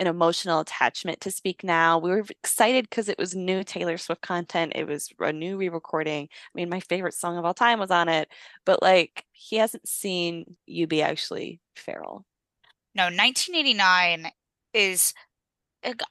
an 0.00 0.06
emotional 0.06 0.60
attachment 0.60 1.20
to 1.20 1.30
Speak 1.30 1.62
Now. 1.62 1.98
We 1.98 2.10
were 2.10 2.24
excited 2.30 2.88
because 2.88 3.08
it 3.08 3.18
was 3.18 3.36
new 3.36 3.62
Taylor 3.62 3.98
Swift 3.98 4.22
content. 4.22 4.72
It 4.74 4.86
was 4.86 5.10
a 5.20 5.32
new 5.32 5.58
re 5.58 5.68
recording. 5.68 6.24
I 6.32 6.50
mean, 6.54 6.70
my 6.70 6.80
favorite 6.80 7.14
song 7.14 7.36
of 7.36 7.44
all 7.44 7.54
time 7.54 7.78
was 7.78 7.90
on 7.90 8.08
it, 8.08 8.28
but 8.64 8.82
like 8.82 9.26
he 9.32 9.56
hasn't 9.56 9.86
seen 9.86 10.56
you 10.66 10.86
be 10.86 11.02
actually 11.02 11.60
feral. 11.76 12.24
No, 12.94 13.04
1989 13.04 14.32
is 14.72 15.12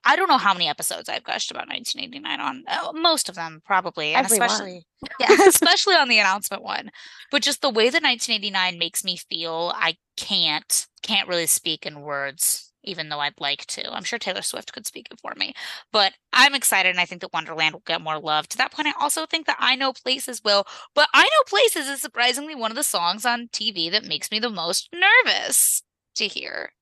I 0.03 0.15
don't 0.15 0.29
know 0.29 0.37
how 0.39 0.53
many 0.53 0.67
episodes 0.67 1.09
I've 1.09 1.23
gushed 1.23 1.51
about 1.51 1.67
1989 1.67 2.39
on 2.39 2.63
uh, 2.67 2.91
most 2.93 3.29
of 3.29 3.35
them 3.35 3.61
probably 3.63 4.13
and 4.15 4.25
Everyone. 4.25 4.47
especially 4.47 4.87
yeah 5.19 5.37
especially 5.47 5.93
on 5.93 6.09
the 6.09 6.17
announcement 6.17 6.63
one 6.63 6.89
but 7.29 7.43
just 7.43 7.61
the 7.61 7.69
way 7.69 7.91
that 7.91 8.01
1989 8.01 8.79
makes 8.79 9.03
me 9.03 9.15
feel 9.15 9.71
I 9.75 9.97
can't 10.17 10.87
can't 11.03 11.27
really 11.27 11.45
speak 11.45 11.85
in 11.85 12.01
words 12.01 12.68
even 12.83 13.09
though 13.09 13.19
I'd 13.19 13.39
like 13.39 13.65
to. 13.67 13.91
I'm 13.91 14.03
sure 14.03 14.19
Taylor 14.19 14.41
Swift 14.41 14.73
could 14.73 14.87
speak 14.87 15.07
it 15.11 15.19
for 15.19 15.33
me. 15.35 15.53
But 15.91 16.13
I'm 16.33 16.55
excited 16.55 16.89
and 16.89 16.99
I 16.99 17.05
think 17.05 17.21
that 17.21 17.33
Wonderland 17.33 17.73
will 17.73 17.83
get 17.85 18.01
more 18.01 18.19
love. 18.19 18.47
To 18.49 18.57
that 18.57 18.71
point, 18.71 18.87
I 18.87 18.93
also 18.99 19.25
think 19.25 19.45
that 19.47 19.57
I 19.59 19.75
Know 19.75 19.93
Places 19.93 20.41
will. 20.43 20.65
But 20.95 21.09
I 21.13 21.23
Know 21.23 21.43
Places 21.47 21.87
is 21.87 22.01
surprisingly 22.01 22.55
one 22.55 22.71
of 22.71 22.77
the 22.77 22.83
songs 22.83 23.25
on 23.25 23.49
TV 23.49 23.91
that 23.91 24.05
makes 24.05 24.31
me 24.31 24.39
the 24.39 24.49
most 24.49 24.89
nervous 24.93 25.83
to 26.15 26.27
hear. 26.27 26.73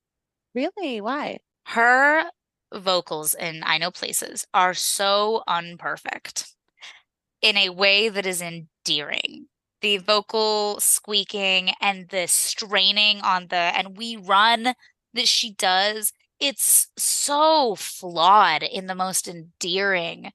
Really? 0.54 1.00
Why? 1.00 1.38
Her 1.66 2.30
vocals 2.74 3.34
in 3.34 3.62
I 3.64 3.78
Know 3.78 3.90
Places 3.90 4.46
are 4.54 4.74
so 4.74 5.42
unperfect 5.48 6.52
in 7.42 7.56
a 7.56 7.70
way 7.70 8.08
that 8.08 8.26
is 8.26 8.42
endearing. 8.42 9.46
The 9.80 9.98
vocal 9.98 10.80
squeaking 10.80 11.70
and 11.80 12.08
the 12.08 12.26
straining 12.26 13.20
on 13.20 13.46
the 13.48 13.56
and 13.56 13.96
we 13.96 14.16
run 14.16 14.74
that 15.14 15.28
she 15.28 15.52
does, 15.52 16.12
it's 16.40 16.88
so 16.96 17.74
flawed 17.76 18.62
in 18.62 18.86
the 18.86 18.94
most 18.94 19.28
endearing 19.28 20.32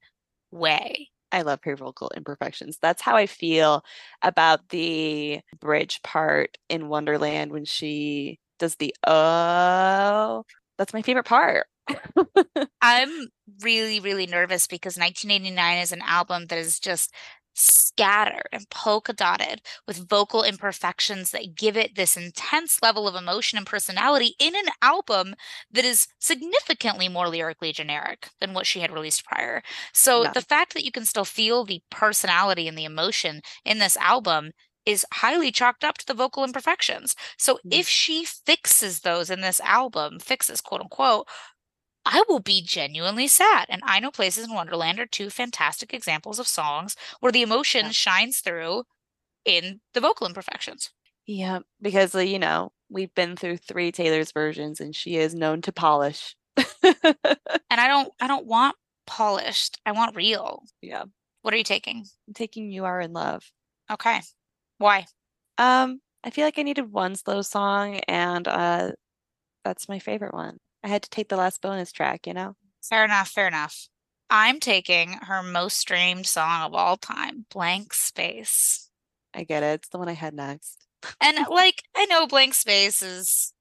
way. 0.51 1.09
I 1.31 1.41
love 1.41 1.59
her 1.63 1.75
vocal 1.75 2.11
imperfections. 2.15 2.77
That's 2.81 3.01
how 3.01 3.15
I 3.15 3.25
feel 3.25 3.83
about 4.21 4.69
the 4.69 5.41
bridge 5.59 6.01
part 6.03 6.57
in 6.69 6.89
Wonderland 6.89 7.51
when 7.51 7.65
she 7.65 8.39
does 8.59 8.75
the 8.75 8.95
oh. 9.05 10.43
That's 10.77 10.93
my 10.93 11.01
favorite 11.01 11.25
part. 11.25 11.65
I'm 12.81 13.27
really, 13.61 13.99
really 13.99 14.27
nervous 14.27 14.67
because 14.67 14.97
1989 14.97 15.77
is 15.79 15.91
an 15.91 16.01
album 16.05 16.45
that 16.47 16.57
is 16.57 16.79
just 16.79 17.13
scattered 17.53 18.47
and 18.51 18.69
polka 18.69 19.13
dotted 19.13 19.61
with 19.87 20.09
vocal 20.09 20.43
imperfections 20.43 21.31
that 21.31 21.55
give 21.55 21.77
it 21.77 21.95
this 21.95 22.17
intense 22.17 22.81
level 22.81 23.07
of 23.07 23.15
emotion 23.15 23.57
and 23.57 23.67
personality 23.67 24.35
in 24.39 24.55
an 24.55 24.65
album 24.81 25.35
that 25.71 25.85
is 25.85 26.07
significantly 26.19 27.07
more 27.07 27.29
lyrically 27.29 27.71
generic 27.71 28.29
than 28.39 28.53
what 28.53 28.65
she 28.65 28.79
had 28.79 28.91
released 28.91 29.25
prior. 29.25 29.61
So 29.93 30.25
the 30.33 30.41
fact 30.41 30.73
that 30.73 30.85
you 30.85 30.91
can 30.91 31.05
still 31.05 31.25
feel 31.25 31.63
the 31.63 31.81
personality 31.89 32.67
and 32.67 32.77
the 32.77 32.85
emotion 32.85 33.41
in 33.65 33.79
this 33.79 33.97
album 33.97 34.51
is 34.85 35.05
highly 35.13 35.51
chalked 35.51 35.83
up 35.83 35.97
to 35.97 36.05
the 36.05 36.13
vocal 36.13 36.43
imperfections. 36.43 37.15
So 37.37 37.55
mm-hmm. 37.55 37.69
if 37.71 37.87
she 37.87 38.25
fixes 38.25 39.01
those 39.01 39.29
in 39.29 39.41
this 39.41 39.61
album, 39.61 40.19
fixes 40.19 40.61
quote 40.61 40.81
unquote, 40.81 41.27
I 42.05 42.23
will 42.27 42.39
be 42.39 42.61
genuinely 42.61 43.27
sad. 43.27 43.65
And 43.69 43.81
I 43.85 43.99
Know 43.99 44.11
Places 44.11 44.45
in 44.45 44.53
Wonderland 44.53 44.99
are 44.99 45.05
two 45.05 45.29
fantastic 45.29 45.93
examples 45.93 46.39
of 46.39 46.47
songs 46.47 46.95
where 47.19 47.31
the 47.31 47.41
emotion 47.41 47.85
yeah. 47.85 47.91
shines 47.91 48.39
through 48.39 48.83
in 49.45 49.81
the 49.93 50.01
vocal 50.01 50.27
imperfections. 50.27 50.91
Yeah, 51.25 51.59
because, 51.81 52.13
uh, 52.13 52.19
you 52.19 52.39
know, 52.39 52.71
we've 52.89 53.13
been 53.15 53.35
through 53.35 53.57
three 53.57 53.91
Taylor's 53.91 54.31
versions 54.31 54.81
and 54.81 54.95
she 54.95 55.15
is 55.15 55.33
known 55.33 55.61
to 55.61 55.71
polish. 55.71 56.35
and 56.83 57.15
I 57.71 57.87
don't 57.87 58.11
I 58.19 58.27
don't 58.27 58.45
want 58.45 58.75
polished. 59.07 59.79
I 59.85 59.93
want 59.93 60.15
real. 60.15 60.63
Yeah. 60.81 61.05
What 61.41 61.53
are 61.53 61.57
you 61.57 61.63
taking? 61.63 62.05
I'm 62.27 62.33
taking 62.33 62.71
You 62.71 62.85
Are 62.85 63.01
in 63.01 63.13
Love. 63.13 63.49
Okay. 63.91 64.21
Why? 64.77 65.05
Um, 65.57 65.99
I 66.23 66.29
feel 66.29 66.45
like 66.45 66.59
I 66.59 66.63
needed 66.63 66.91
one 66.91 67.15
slow 67.15 67.41
song 67.41 67.99
and 68.07 68.47
uh 68.47 68.91
that's 69.63 69.87
my 69.87 69.99
favorite 69.99 70.33
one. 70.33 70.57
I 70.83 70.89
had 70.89 71.03
to 71.03 71.09
take 71.09 71.29
the 71.29 71.37
last 71.37 71.61
bonus 71.61 71.91
track, 71.91 72.27
you 72.27 72.33
know? 72.33 72.55
Fair 72.81 73.05
enough, 73.05 73.29
fair 73.29 73.47
enough. 73.47 73.87
I'm 74.29 74.59
taking 74.59 75.13
her 75.21 75.41
most 75.43 75.77
streamed 75.77 76.25
song 76.25 76.63
of 76.63 76.73
all 76.73 76.97
time, 76.97 77.45
Blank 77.51 77.93
Space. 77.93 78.89
I 79.33 79.43
get 79.43 79.63
it. 79.63 79.75
It's 79.75 79.89
the 79.89 79.97
one 79.97 80.09
I 80.09 80.13
had 80.13 80.33
next. 80.33 80.85
and 81.21 81.37
like, 81.49 81.83
I 81.95 82.05
know 82.05 82.27
Blank 82.27 82.53
Space 82.53 83.01
is 83.01 83.53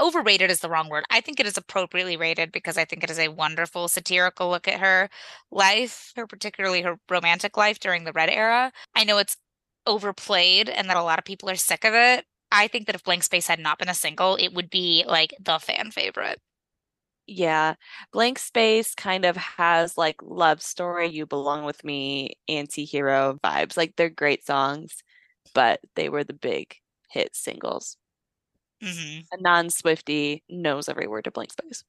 overrated 0.00 0.50
is 0.50 0.60
the 0.60 0.68
wrong 0.68 0.88
word. 0.88 1.04
I 1.10 1.20
think 1.20 1.40
it 1.40 1.46
is 1.46 1.56
appropriately 1.56 2.16
rated 2.16 2.52
because 2.52 2.78
I 2.78 2.84
think 2.84 3.02
it 3.02 3.10
is 3.10 3.18
a 3.18 3.28
wonderful 3.28 3.88
satirical 3.88 4.50
look 4.50 4.68
at 4.68 4.80
her 4.80 5.08
life, 5.50 6.12
her 6.16 6.26
particularly 6.26 6.82
her 6.82 6.98
romantic 7.10 7.56
life 7.56 7.80
during 7.80 8.04
the 8.04 8.12
Red 8.12 8.30
era. 8.30 8.72
I 8.94 9.04
know 9.04 9.18
it's 9.18 9.36
overplayed 9.86 10.68
and 10.68 10.88
that 10.88 10.96
a 10.96 11.02
lot 11.02 11.18
of 11.18 11.24
people 11.24 11.50
are 11.50 11.56
sick 11.56 11.84
of 11.84 11.94
it. 11.94 12.24
I 12.52 12.68
think 12.68 12.86
that 12.86 12.94
if 12.94 13.04
Blank 13.04 13.24
Space 13.24 13.48
had 13.48 13.58
not 13.58 13.78
been 13.78 13.88
a 13.88 13.94
single, 13.94 14.36
it 14.36 14.54
would 14.54 14.70
be 14.70 15.04
like 15.06 15.34
the 15.40 15.58
fan 15.58 15.90
favorite. 15.90 16.40
Yeah. 17.26 17.74
Blank 18.12 18.38
Space 18.38 18.94
kind 18.94 19.24
of 19.24 19.36
has 19.36 19.96
like 19.96 20.16
love 20.22 20.60
story, 20.62 21.08
You 21.08 21.26
Belong 21.26 21.64
With 21.64 21.82
Me, 21.84 22.34
anti 22.48 22.84
hero 22.84 23.38
vibes. 23.42 23.76
Like 23.76 23.96
they're 23.96 24.10
great 24.10 24.44
songs, 24.46 25.02
but 25.54 25.80
they 25.96 26.08
were 26.08 26.24
the 26.24 26.34
big 26.34 26.76
hit 27.10 27.34
singles. 27.34 27.96
Mm-hmm. 28.82 29.20
A 29.32 29.42
non 29.42 29.70
Swifty 29.70 30.42
knows 30.48 30.88
every 30.88 31.06
word 31.06 31.24
to 31.24 31.30
Blank 31.30 31.52
Space. 31.52 31.84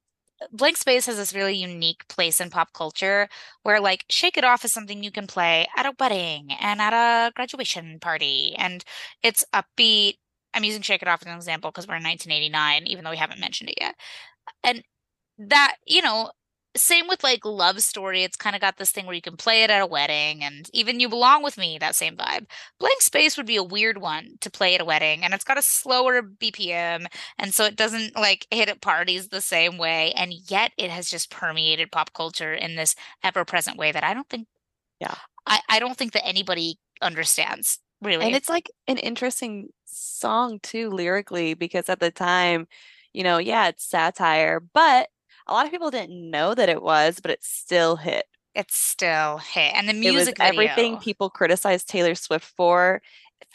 Blank 0.51 0.77
Space 0.77 1.05
has 1.05 1.17
this 1.17 1.33
really 1.33 1.55
unique 1.55 2.07
place 2.07 2.41
in 2.41 2.49
pop 2.49 2.73
culture 2.73 3.27
where, 3.63 3.79
like, 3.79 4.05
Shake 4.09 4.37
It 4.37 4.43
Off 4.43 4.65
is 4.65 4.73
something 4.73 5.03
you 5.03 5.11
can 5.11 5.27
play 5.27 5.65
at 5.77 5.85
a 5.85 5.93
wedding 5.99 6.49
and 6.59 6.81
at 6.81 6.93
a 6.93 7.31
graduation 7.33 7.99
party. 7.99 8.53
And 8.57 8.83
it's 9.23 9.45
upbeat. 9.53 10.15
I'm 10.53 10.63
using 10.63 10.81
Shake 10.81 11.01
It 11.01 11.07
Off 11.07 11.21
as 11.21 11.27
an 11.27 11.35
example 11.35 11.71
because 11.71 11.87
we're 11.87 11.95
in 11.95 12.03
1989, 12.03 12.87
even 12.87 13.03
though 13.03 13.11
we 13.11 13.17
haven't 13.17 13.39
mentioned 13.39 13.69
it 13.69 13.77
yet. 13.79 13.95
And 14.63 14.83
that 15.37 15.75
you 15.85 16.01
know 16.01 16.31
same 16.77 17.07
with 17.07 17.23
like 17.23 17.45
love 17.45 17.79
story 17.81 18.23
it's 18.23 18.35
kind 18.35 18.53
of 18.55 18.61
got 18.61 18.77
this 18.77 18.91
thing 18.91 19.05
where 19.05 19.15
you 19.15 19.21
can 19.21 19.37
play 19.37 19.63
it 19.63 19.69
at 19.69 19.81
a 19.81 19.85
wedding 19.85 20.43
and 20.43 20.69
even 20.73 20.99
you 20.99 21.07
belong 21.07 21.41
with 21.41 21.57
me 21.57 21.77
that 21.77 21.95
same 21.95 22.17
vibe 22.17 22.45
blank 22.79 23.01
space 23.01 23.37
would 23.37 23.45
be 23.45 23.55
a 23.55 23.63
weird 23.63 23.97
one 23.97 24.35
to 24.41 24.49
play 24.51 24.75
at 24.75 24.81
a 24.81 24.85
wedding 24.85 25.23
and 25.23 25.33
it's 25.33 25.45
got 25.45 25.57
a 25.57 25.61
slower 25.61 26.21
bpm 26.21 27.05
and 27.37 27.53
so 27.53 27.63
it 27.63 27.77
doesn't 27.77 28.15
like 28.15 28.45
hit 28.51 28.67
at 28.67 28.81
parties 28.81 29.29
the 29.29 29.41
same 29.41 29.77
way 29.77 30.11
and 30.17 30.33
yet 30.49 30.71
it 30.77 30.89
has 30.89 31.09
just 31.09 31.31
permeated 31.31 31.91
pop 31.91 32.11
culture 32.13 32.53
in 32.53 32.75
this 32.75 32.95
ever 33.23 33.45
present 33.45 33.77
way 33.77 33.91
that 33.91 34.03
i 34.03 34.13
don't 34.13 34.29
think 34.29 34.47
Yeah. 34.99 35.15
I, 35.45 35.59
I 35.69 35.79
don't 35.79 35.97
think 35.97 36.13
that 36.13 36.25
anybody 36.25 36.79
understands 37.01 37.79
really. 38.01 38.25
And 38.25 38.35
it's 38.35 38.49
like 38.49 38.71
an 38.87 38.97
interesting 38.97 39.69
song 39.85 40.59
too, 40.61 40.89
lyrically, 40.89 41.53
because 41.53 41.89
at 41.89 41.99
the 41.99 42.11
time, 42.11 42.67
you 43.13 43.23
know, 43.23 43.37
yeah, 43.37 43.67
it's 43.69 43.85
satire, 43.85 44.59
but 44.59 45.09
a 45.47 45.53
lot 45.53 45.65
of 45.65 45.71
people 45.71 45.91
didn't 45.91 46.29
know 46.31 46.53
that 46.55 46.69
it 46.69 46.81
was, 46.81 47.19
but 47.19 47.31
it 47.31 47.43
still 47.43 47.95
hit. 47.97 48.25
It 48.53 48.71
still 48.71 49.37
hit. 49.39 49.73
And 49.75 49.87
the 49.87 49.91
It 49.93 50.11
was 50.11 50.13
music 50.13 50.37
video. 50.37 50.53
everything 50.53 50.97
people 50.97 51.29
criticized 51.29 51.89
Taylor 51.89 52.15
Swift 52.15 52.45
for, 52.55 53.01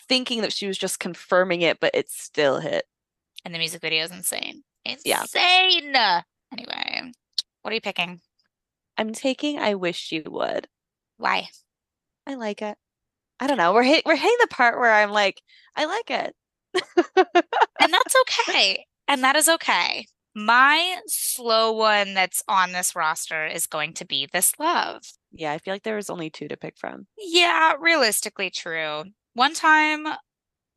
thinking 0.08 0.42
that 0.42 0.52
she 0.52 0.66
was 0.66 0.76
just 0.78 1.00
confirming 1.00 1.62
it, 1.62 1.80
but 1.80 1.94
it 1.94 2.10
still 2.10 2.60
hit. 2.60 2.86
and 3.44 3.54
the 3.54 3.58
music 3.58 3.80
video 3.80 4.04
is 4.04 4.10
insane. 4.10 4.62
Yeah. 5.04 5.22
Insane. 5.22 5.94
Anyway, 6.52 7.12
what 7.62 7.70
are 7.70 7.74
you 7.74 7.80
picking? 7.80 8.20
I'm 8.98 9.12
taking 9.12 9.58
I 9.58 9.74
Wish 9.74 10.12
You 10.12 10.22
Would. 10.26 10.68
Why? 11.16 11.48
I 12.26 12.34
like 12.34 12.60
it. 12.60 12.76
I 13.40 13.46
don't 13.46 13.56
know. 13.56 13.72
We're 13.72 13.82
hit, 13.84 14.04
we're 14.04 14.16
hitting 14.16 14.36
the 14.42 14.48
part 14.48 14.78
where 14.78 14.92
I'm 14.92 15.10
like, 15.10 15.40
I 15.76 15.86
like 15.86 16.10
it. 16.10 16.34
And 17.82 17.92
that's 17.94 18.14
okay. 18.22 18.84
And 19.08 19.24
that 19.24 19.36
is 19.36 19.48
okay. 19.48 20.06
My 20.34 20.98
slow 21.06 21.72
one 21.72 22.14
that's 22.14 22.42
on 22.46 22.72
this 22.72 22.94
roster 22.94 23.46
is 23.46 23.66
going 23.66 23.94
to 23.94 24.04
be 24.06 24.28
This 24.32 24.52
Love. 24.58 25.02
Yeah, 25.32 25.52
I 25.52 25.58
feel 25.58 25.74
like 25.74 25.82
there 25.82 25.96
was 25.96 26.10
only 26.10 26.30
two 26.30 26.48
to 26.48 26.56
pick 26.56 26.78
from. 26.78 27.06
Yeah, 27.18 27.74
realistically 27.80 28.50
true. 28.50 29.04
One 29.34 29.54
time 29.54 30.06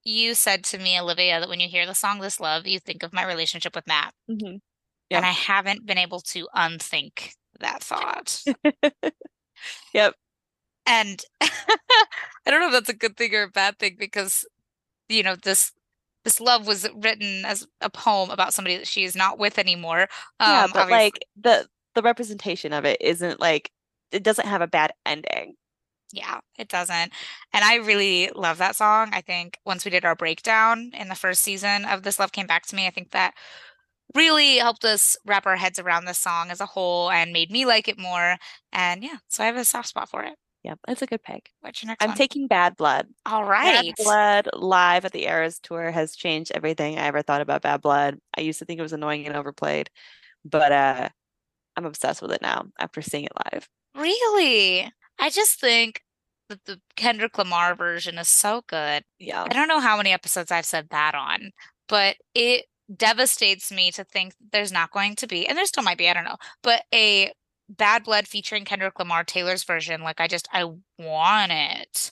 you 0.04 0.36
said 0.36 0.64
to 0.66 0.78
me, 0.78 1.00
Olivia, 1.00 1.40
that 1.40 1.50
when 1.50 1.60
you 1.60 1.68
hear 1.70 1.86
the 1.86 1.96
song 1.96 2.20
This 2.20 2.40
Love, 2.40 2.68
you 2.68 2.80
think 2.80 3.04
of 3.04 3.14
my 3.14 3.26
relationship 3.26 3.76
with 3.76 3.88
Matt. 3.88 4.14
Mhm. 4.30 4.60
And 5.12 5.26
I 5.26 5.32
haven't 5.32 5.86
been 5.86 6.00
able 6.00 6.22
to 6.22 6.48
unthink 6.56 7.34
that 7.60 7.84
thought. 7.84 8.44
Yep. 9.94 10.16
And 10.86 11.22
I 11.42 11.50
don't 12.48 12.60
know 12.62 12.68
if 12.68 12.74
that's 12.74 12.90
a 12.90 12.94
good 12.94 13.18
thing 13.18 13.34
or 13.36 13.44
a 13.44 13.50
bad 13.50 13.80
thing 13.80 13.96
because, 14.00 14.46
you 15.10 15.24
know, 15.24 15.36
this 15.36 15.72
this 16.24 16.40
love 16.40 16.68
was 16.68 16.88
written 16.96 17.46
as 17.46 17.68
a 17.82 17.90
poem 17.90 18.30
about 18.30 18.54
somebody 18.54 18.78
that 18.78 18.88
she 18.88 19.04
is 19.04 19.16
not 19.16 19.38
with 19.40 19.58
anymore. 19.60 20.08
yeah, 20.40 20.64
Um, 20.66 20.72
but 20.74 20.84
obviously- 20.84 21.04
like 21.04 21.26
the 21.40 21.68
the 21.96 22.02
representation 22.02 22.74
of 22.74 22.86
it 22.86 22.98
isn't 23.02 23.40
like 23.40 23.72
it 24.12 24.24
doesn't 24.24 24.48
have 24.48 24.62
a 24.62 24.68
bad 24.68 24.92
ending. 25.06 25.56
Yeah, 26.12 26.40
it 26.60 26.68
doesn't. 26.68 27.12
And 27.54 27.64
I 27.66 27.76
really 27.78 28.30
love 28.36 28.60
that 28.60 28.76
song. 28.76 29.10
I 29.14 29.22
think 29.22 29.58
once 29.66 29.84
we 29.84 29.90
did 29.92 30.06
our 30.06 30.16
breakdown 30.16 30.92
in 30.94 31.10
the 31.10 31.16
first 31.16 31.42
season 31.42 31.86
of 31.86 32.04
This 32.04 32.20
Love 32.20 32.32
Came 32.32 32.46
Back 32.46 32.66
to 32.68 32.76
Me, 32.76 32.86
I 32.86 32.92
think 32.92 33.12
that 33.12 33.34
really 34.14 34.58
helped 34.58 34.86
us 34.86 35.18
wrap 35.26 35.48
our 35.48 35.56
heads 35.56 35.80
around 35.80 36.06
the 36.06 36.14
song 36.14 36.52
as 36.52 36.62
a 36.62 36.68
whole 36.68 37.10
and 37.10 37.34
made 37.34 37.50
me 37.50 37.66
like 37.66 37.88
it 37.88 37.98
more. 37.98 38.38
And 38.72 39.04
yeah, 39.04 39.18
so 39.28 39.44
I 39.44 39.48
have 39.48 39.56
a 39.58 39.66
soft 39.66 39.88
spot 39.90 40.08
for 40.10 40.24
it. 40.24 40.36
Yep, 40.64 40.80
it's 40.88 41.02
a 41.02 41.06
good 41.06 41.22
pick. 41.22 41.52
What's 41.62 41.84
your 41.84 41.90
next 41.90 42.04
I'm 42.04 42.12
one? 42.12 42.18
taking 42.18 42.48
Bad 42.48 42.78
Blood. 42.78 43.08
All 43.26 43.44
right. 43.44 43.94
Bad. 43.98 44.04
Blood 44.04 44.50
live 44.54 45.04
at 45.04 45.12
the 45.12 45.26
Eras 45.26 45.60
tour 45.60 45.92
has 45.92 46.16
changed 46.16 46.52
everything 46.56 46.98
I 46.98 47.08
ever 47.08 47.22
thought 47.22 47.42
about 47.42 47.64
Bad 47.64 47.82
Blood. 47.82 48.20
I 48.38 48.42
used 48.42 48.60
to 48.60 48.66
think 48.66 48.80
it 48.80 48.84
was 48.84 48.94
annoying 48.94 49.26
and 49.26 49.36
overplayed, 49.36 49.90
but 50.46 50.72
uh 50.72 51.10
I'm 51.76 51.86
obsessed 51.86 52.22
with 52.22 52.32
it 52.32 52.42
now 52.42 52.66
after 52.80 53.02
seeing 53.02 53.26
it 53.26 53.32
live. 53.52 53.68
Really? 53.96 54.92
I 55.20 55.30
just 55.30 55.60
think 55.60 56.02
that 56.50 56.64
the 56.66 56.80
Kendrick 56.96 57.38
Lamar 57.38 57.76
version 57.76 58.18
is 58.18 58.28
so 58.28 58.64
good. 58.68 59.04
Yeah. 59.20 59.44
I 59.44 59.54
don't 59.54 59.68
know 59.68 59.80
how 59.80 59.98
many 59.98 60.12
episodes 60.12 60.52
I've 60.52 60.66
said 60.66 60.90
that 60.92 61.16
on, 61.16 61.52
but 61.88 62.18
it 62.36 62.66
devastates 62.96 63.72
me 63.72 63.92
to 63.92 64.04
think 64.04 64.34
there's 64.52 64.72
not 64.72 64.92
going 64.92 65.16
to 65.16 65.28
be, 65.28 65.48
and 65.48 65.58
there 65.58 65.66
still 65.66 65.84
might 65.84 65.98
be, 65.98 66.10
I 66.10 66.14
don't 66.14 66.26
know, 66.26 66.38
but 66.62 66.84
a 66.94 67.32
Bad 67.78 68.04
Blood 68.04 68.28
featuring 68.28 68.66
Kendrick 68.66 69.00
Lamar 69.00 69.24
Taylor's 69.24 69.64
version. 69.64 70.02
Like 70.02 70.22
I 70.22 70.28
just 70.28 70.48
I 70.54 70.66
want 71.00 71.52
it 71.52 72.12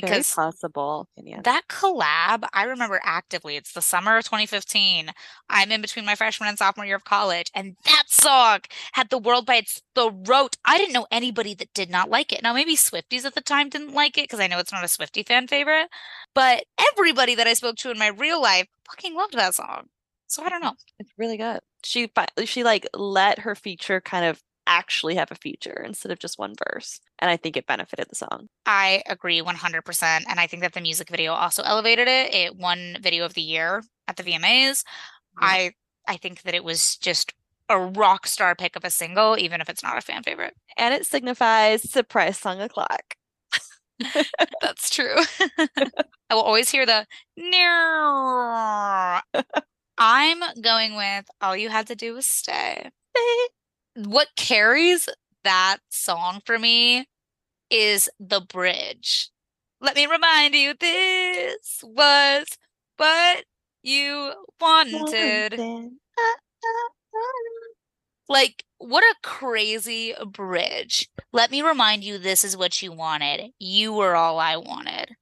Very 0.00 0.22
because 0.22 0.24
possible 0.24 1.08
opinion. 1.16 1.44
that 1.44 1.68
collab, 1.68 2.46
I 2.52 2.64
remember 2.64 3.00
actively. 3.04 3.56
It's 3.56 3.72
the 3.72 3.82
summer 3.82 4.16
of 4.18 4.24
2015. 4.24 5.10
I'm 5.48 5.70
in 5.70 5.80
between 5.80 6.04
my 6.04 6.16
freshman 6.16 6.48
and 6.48 6.58
sophomore 6.58 6.86
year 6.86 6.96
of 6.96 7.04
college, 7.04 7.50
and 7.54 7.76
that 7.84 8.04
song 8.08 8.60
had 8.92 9.10
the 9.10 9.18
world 9.18 9.46
by 9.46 9.56
its 9.56 9.82
throat. 9.94 10.56
I 10.64 10.78
didn't 10.78 10.94
know 10.94 11.06
anybody 11.10 11.54
that 11.54 11.72
did 11.74 11.90
not 11.90 12.10
like 12.10 12.32
it. 12.32 12.42
Now, 12.42 12.52
maybe 12.52 12.74
Swifties 12.76 13.24
at 13.24 13.34
the 13.34 13.40
time 13.40 13.68
didn't 13.68 13.94
like 13.94 14.18
it 14.18 14.24
because 14.24 14.40
I 14.40 14.48
know 14.48 14.58
it's 14.58 14.72
not 14.72 14.84
a 14.84 14.88
Swifty 14.88 15.22
fan 15.22 15.46
favorite, 15.46 15.88
but 16.34 16.64
everybody 16.92 17.34
that 17.36 17.46
I 17.46 17.54
spoke 17.54 17.76
to 17.78 17.90
in 17.90 17.98
my 17.98 18.08
real 18.08 18.42
life 18.42 18.66
fucking 18.88 19.14
loved 19.14 19.34
that 19.34 19.54
song. 19.54 19.88
So 20.26 20.42
I 20.42 20.48
don't 20.48 20.62
know. 20.62 20.74
It's 20.98 21.12
really 21.16 21.36
good. 21.36 21.60
She 21.84 22.10
she 22.44 22.64
like 22.64 22.86
let 22.94 23.40
her 23.40 23.54
feature 23.54 24.00
kind 24.00 24.24
of 24.24 24.42
actually 24.66 25.14
have 25.14 25.30
a 25.30 25.36
feature 25.36 25.82
instead 25.84 26.12
of 26.12 26.18
just 26.18 26.38
one 26.38 26.54
verse. 26.68 27.00
And 27.18 27.30
I 27.30 27.36
think 27.36 27.56
it 27.56 27.66
benefited 27.66 28.06
the 28.08 28.16
song. 28.16 28.48
I 28.66 29.02
agree 29.06 29.40
100%. 29.40 30.02
And 30.28 30.40
I 30.40 30.46
think 30.46 30.62
that 30.62 30.72
the 30.72 30.80
music 30.80 31.08
video 31.08 31.32
also 31.32 31.62
elevated 31.62 32.08
it. 32.08 32.34
It 32.34 32.56
won 32.56 32.96
Video 33.00 33.24
of 33.24 33.34
the 33.34 33.42
Year 33.42 33.82
at 34.08 34.16
the 34.16 34.22
VMAs. 34.22 34.84
I 35.38 35.72
I 36.08 36.16
think 36.16 36.42
that 36.42 36.54
it 36.54 36.64
was 36.64 36.96
just 36.96 37.32
a 37.68 37.78
rock 37.78 38.26
star 38.26 38.54
pick 38.54 38.76
of 38.76 38.84
a 38.84 38.90
single, 38.90 39.36
even 39.38 39.60
if 39.60 39.68
it's 39.68 39.82
not 39.82 39.98
a 39.98 40.00
fan 40.00 40.22
favorite. 40.22 40.54
And 40.76 40.94
it 40.94 41.06
signifies 41.06 41.90
surprise 41.90 42.38
song 42.38 42.60
o'clock. 42.60 43.16
That's 44.62 44.90
true. 44.90 45.16
I 46.30 46.34
will 46.34 46.42
always 46.42 46.70
hear 46.70 46.86
the. 46.86 47.06
I'm 49.98 50.42
going 50.60 50.96
with 50.96 51.26
All 51.40 51.56
You 51.56 51.70
Had 51.70 51.86
to 51.88 51.94
Do 51.94 52.14
Was 52.14 52.26
Stay. 52.26 52.90
What 53.96 54.28
carries 54.36 55.08
that 55.44 55.78
song 55.88 56.42
for 56.44 56.58
me 56.58 57.06
is 57.70 58.10
the 58.20 58.40
bridge. 58.40 59.30
Let 59.80 59.96
me 59.96 60.06
remind 60.06 60.54
you, 60.54 60.74
this 60.78 61.82
was 61.82 62.46
what 62.96 63.44
you 63.82 64.32
wanted. 64.60 65.58
Like, 68.28 68.64
what 68.78 69.04
a 69.04 69.14
crazy 69.22 70.14
bridge. 70.26 71.08
Let 71.32 71.50
me 71.50 71.62
remind 71.62 72.04
you, 72.04 72.18
this 72.18 72.44
is 72.44 72.56
what 72.56 72.82
you 72.82 72.92
wanted. 72.92 73.52
You 73.58 73.92
were 73.92 74.16
all 74.16 74.38
I 74.38 74.56
wanted. 74.56 75.16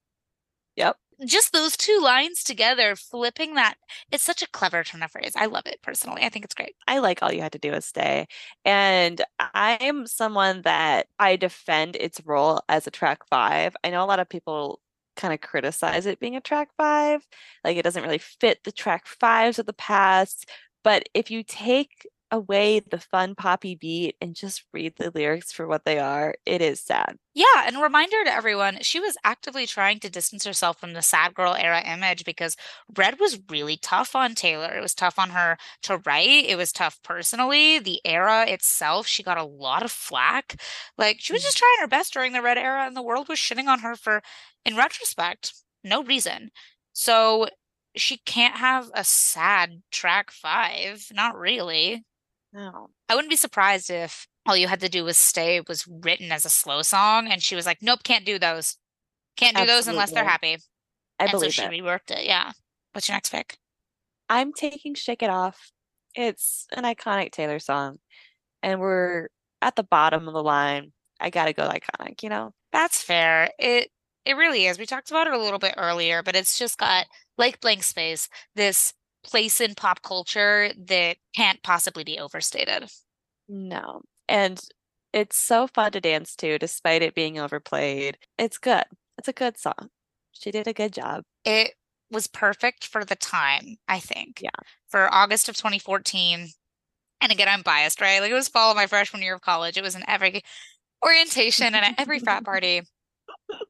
Yep. 0.76 0.96
Just 1.26 1.52
those 1.52 1.76
two 1.76 2.00
lines 2.02 2.42
together, 2.42 2.96
flipping 2.96 3.54
that. 3.54 3.76
It's 4.10 4.22
such 4.22 4.42
a 4.42 4.48
clever 4.48 4.82
turn 4.84 5.02
of 5.02 5.10
phrase. 5.10 5.32
I 5.36 5.46
love 5.46 5.66
it 5.66 5.80
personally. 5.82 6.22
I 6.22 6.28
think 6.28 6.44
it's 6.44 6.54
great. 6.54 6.74
I 6.86 6.98
like 6.98 7.22
all 7.22 7.32
you 7.32 7.40
had 7.40 7.52
to 7.52 7.58
do 7.58 7.72
is 7.72 7.84
stay. 7.86 8.26
And 8.64 9.22
I 9.38 9.78
am 9.80 10.06
someone 10.06 10.62
that 10.62 11.06
I 11.18 11.36
defend 11.36 11.96
its 11.96 12.20
role 12.24 12.62
as 12.68 12.86
a 12.86 12.90
track 12.90 13.26
five. 13.28 13.76
I 13.84 13.90
know 13.90 14.04
a 14.04 14.06
lot 14.06 14.20
of 14.20 14.28
people 14.28 14.80
kind 15.16 15.32
of 15.32 15.40
criticize 15.40 16.06
it 16.06 16.18
being 16.20 16.36
a 16.36 16.40
track 16.40 16.68
five, 16.76 17.26
like 17.62 17.76
it 17.76 17.82
doesn't 17.82 18.02
really 18.02 18.18
fit 18.18 18.64
the 18.64 18.72
track 18.72 19.06
fives 19.06 19.58
of 19.58 19.66
the 19.66 19.72
past. 19.72 20.48
But 20.82 21.08
if 21.14 21.30
you 21.30 21.42
take 21.42 22.06
away 22.30 22.80
the 22.80 22.98
fun 22.98 23.34
poppy 23.34 23.74
beat 23.74 24.16
and 24.20 24.34
just 24.34 24.64
read 24.72 24.94
the 24.96 25.10
lyrics 25.14 25.52
for 25.52 25.66
what 25.66 25.84
they 25.84 25.98
are, 25.98 26.34
it 26.44 26.60
is 26.60 26.80
sad. 26.80 27.16
Yeah, 27.34 27.64
and 27.66 27.80
reminder 27.80 28.24
to 28.24 28.32
everyone, 28.32 28.78
she 28.82 29.00
was 29.00 29.16
actively 29.24 29.66
trying 29.66 30.00
to 30.00 30.10
distance 30.10 30.44
herself 30.44 30.78
from 30.78 30.92
the 30.92 31.02
sad 31.02 31.34
girl 31.34 31.54
era 31.54 31.82
image 31.82 32.24
because 32.24 32.56
Red 32.96 33.18
was 33.20 33.40
really 33.48 33.76
tough 33.76 34.14
on 34.14 34.34
Taylor. 34.34 34.76
It 34.76 34.80
was 34.80 34.94
tough 34.94 35.18
on 35.18 35.30
her 35.30 35.56
to 35.82 35.98
write. 35.98 36.46
It 36.46 36.56
was 36.56 36.72
tough 36.72 37.00
personally. 37.02 37.78
The 37.78 38.00
era 38.04 38.44
itself, 38.48 39.06
she 39.06 39.22
got 39.22 39.38
a 39.38 39.44
lot 39.44 39.82
of 39.82 39.90
flack. 39.90 40.60
Like 40.98 41.16
she 41.20 41.32
was 41.32 41.42
just 41.42 41.56
mm-hmm. 41.56 41.60
trying 41.60 41.84
her 41.84 41.88
best 41.88 42.12
during 42.12 42.32
the 42.32 42.42
Red 42.42 42.58
era, 42.58 42.86
and 42.86 42.96
the 42.96 43.02
world 43.02 43.28
was 43.28 43.38
shitting 43.38 43.66
on 43.66 43.80
her 43.80 43.96
for, 43.96 44.22
in 44.64 44.76
retrospect, 44.76 45.54
no 45.82 46.02
reason. 46.02 46.50
So 46.92 47.48
she 47.96 48.18
can't 48.18 48.56
have 48.56 48.90
a 48.94 49.04
sad 49.04 49.82
track 49.90 50.30
five. 50.30 51.06
Not 51.12 51.36
really. 51.38 52.04
No. 52.54 52.90
I 53.08 53.16
wouldn't 53.16 53.30
be 53.30 53.36
surprised 53.36 53.90
if 53.90 54.28
all 54.46 54.56
you 54.56 54.68
had 54.68 54.80
to 54.80 54.88
do 54.88 55.04
was 55.04 55.16
stay 55.18 55.60
was 55.66 55.86
written 55.88 56.32
as 56.32 56.44
a 56.44 56.50
slow 56.50 56.82
song 56.82 57.26
and 57.28 57.42
she 57.42 57.56
was 57.56 57.66
like, 57.66 57.78
Nope, 57.82 58.04
can't 58.04 58.24
do 58.24 58.38
those. 58.38 58.78
Can't 59.36 59.56
do 59.56 59.66
those 59.66 59.88
unless 59.88 60.12
they're 60.12 60.24
happy. 60.24 60.58
I 61.18 61.24
and 61.24 61.30
so 61.30 61.38
believe 61.38 61.54
she 61.54 61.64
it. 61.64 61.70
reworked 61.70 62.10
it. 62.10 62.24
Yeah. 62.26 62.52
What's 62.92 63.08
your 63.08 63.16
next 63.16 63.30
pick? 63.30 63.58
I'm 64.30 64.52
taking 64.52 64.94
Shake 64.94 65.22
It 65.22 65.30
Off. 65.30 65.72
It's 66.14 66.66
an 66.72 66.84
iconic 66.84 67.32
Taylor 67.32 67.58
song. 67.58 67.98
And 68.62 68.80
we're 68.80 69.28
at 69.60 69.76
the 69.76 69.82
bottom 69.82 70.28
of 70.28 70.34
the 70.34 70.42
line. 70.42 70.92
I 71.20 71.30
gotta 71.30 71.52
go 71.52 71.68
iconic, 71.68 72.22
you 72.22 72.28
know? 72.28 72.52
That's 72.72 73.02
fair. 73.02 73.50
It 73.58 73.90
it 74.24 74.36
really 74.36 74.66
is. 74.66 74.78
We 74.78 74.86
talked 74.86 75.10
about 75.10 75.26
it 75.26 75.34
a 75.34 75.38
little 75.38 75.58
bit 75.58 75.74
earlier, 75.76 76.22
but 76.22 76.36
it's 76.36 76.58
just 76.58 76.78
got 76.78 77.06
like 77.36 77.60
blank 77.60 77.82
space, 77.82 78.28
this 78.54 78.94
place 79.24 79.60
in 79.60 79.74
pop 79.74 80.02
culture 80.02 80.70
that 80.86 81.16
can't 81.34 81.62
possibly 81.62 82.04
be 82.04 82.18
overstated. 82.18 82.90
No. 83.48 84.02
And 84.28 84.60
it's 85.12 85.36
so 85.36 85.66
fun 85.66 85.92
to 85.92 86.00
dance 86.00 86.34
to, 86.36 86.58
despite 86.58 87.02
it 87.02 87.14
being 87.14 87.38
overplayed. 87.38 88.18
It's 88.38 88.58
good. 88.58 88.84
It's 89.18 89.28
a 89.28 89.32
good 89.32 89.58
song. 89.58 89.90
She 90.32 90.50
did 90.50 90.66
a 90.66 90.72
good 90.72 90.92
job. 90.92 91.24
It 91.44 91.74
was 92.10 92.26
perfect 92.26 92.86
for 92.86 93.04
the 93.04 93.16
time, 93.16 93.76
I 93.88 94.00
think. 94.00 94.40
Yeah. 94.42 94.50
For 94.88 95.12
August 95.12 95.48
of 95.48 95.56
2014. 95.56 96.48
And 97.20 97.32
again, 97.32 97.48
I'm 97.48 97.62
biased, 97.62 98.00
right? 98.00 98.20
Like 98.20 98.30
it 98.30 98.34
was 98.34 98.48
fall 98.48 98.70
of 98.70 98.76
my 98.76 98.86
freshman 98.86 99.22
year 99.22 99.34
of 99.34 99.40
college. 99.40 99.76
It 99.76 99.84
was 99.84 99.94
in 99.94 100.02
every 100.08 100.42
orientation 101.04 101.74
and 101.74 101.84
at 101.84 101.94
every 101.98 102.18
frat 102.18 102.44
party. 102.44 102.82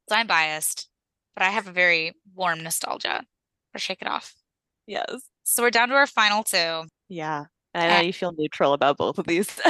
So 0.08 0.16
I'm 0.16 0.26
biased, 0.26 0.88
but 1.34 1.42
I 1.44 1.50
have 1.50 1.66
a 1.66 1.72
very 1.72 2.12
warm 2.34 2.62
nostalgia 2.62 3.24
for 3.72 3.78
Shake 3.78 4.02
It 4.02 4.08
Off. 4.08 4.34
Yes. 4.86 5.22
So 5.44 5.62
we're 5.62 5.70
down 5.70 5.90
to 5.90 5.94
our 5.94 6.06
final 6.06 6.42
two. 6.42 6.84
Yeah. 7.08 7.44
And 7.74 7.92
I 7.92 8.00
know 8.00 8.06
you 8.06 8.12
feel 8.12 8.32
neutral 8.36 8.72
about 8.72 8.96
both 8.96 9.18
of 9.18 9.26
these. 9.26 9.60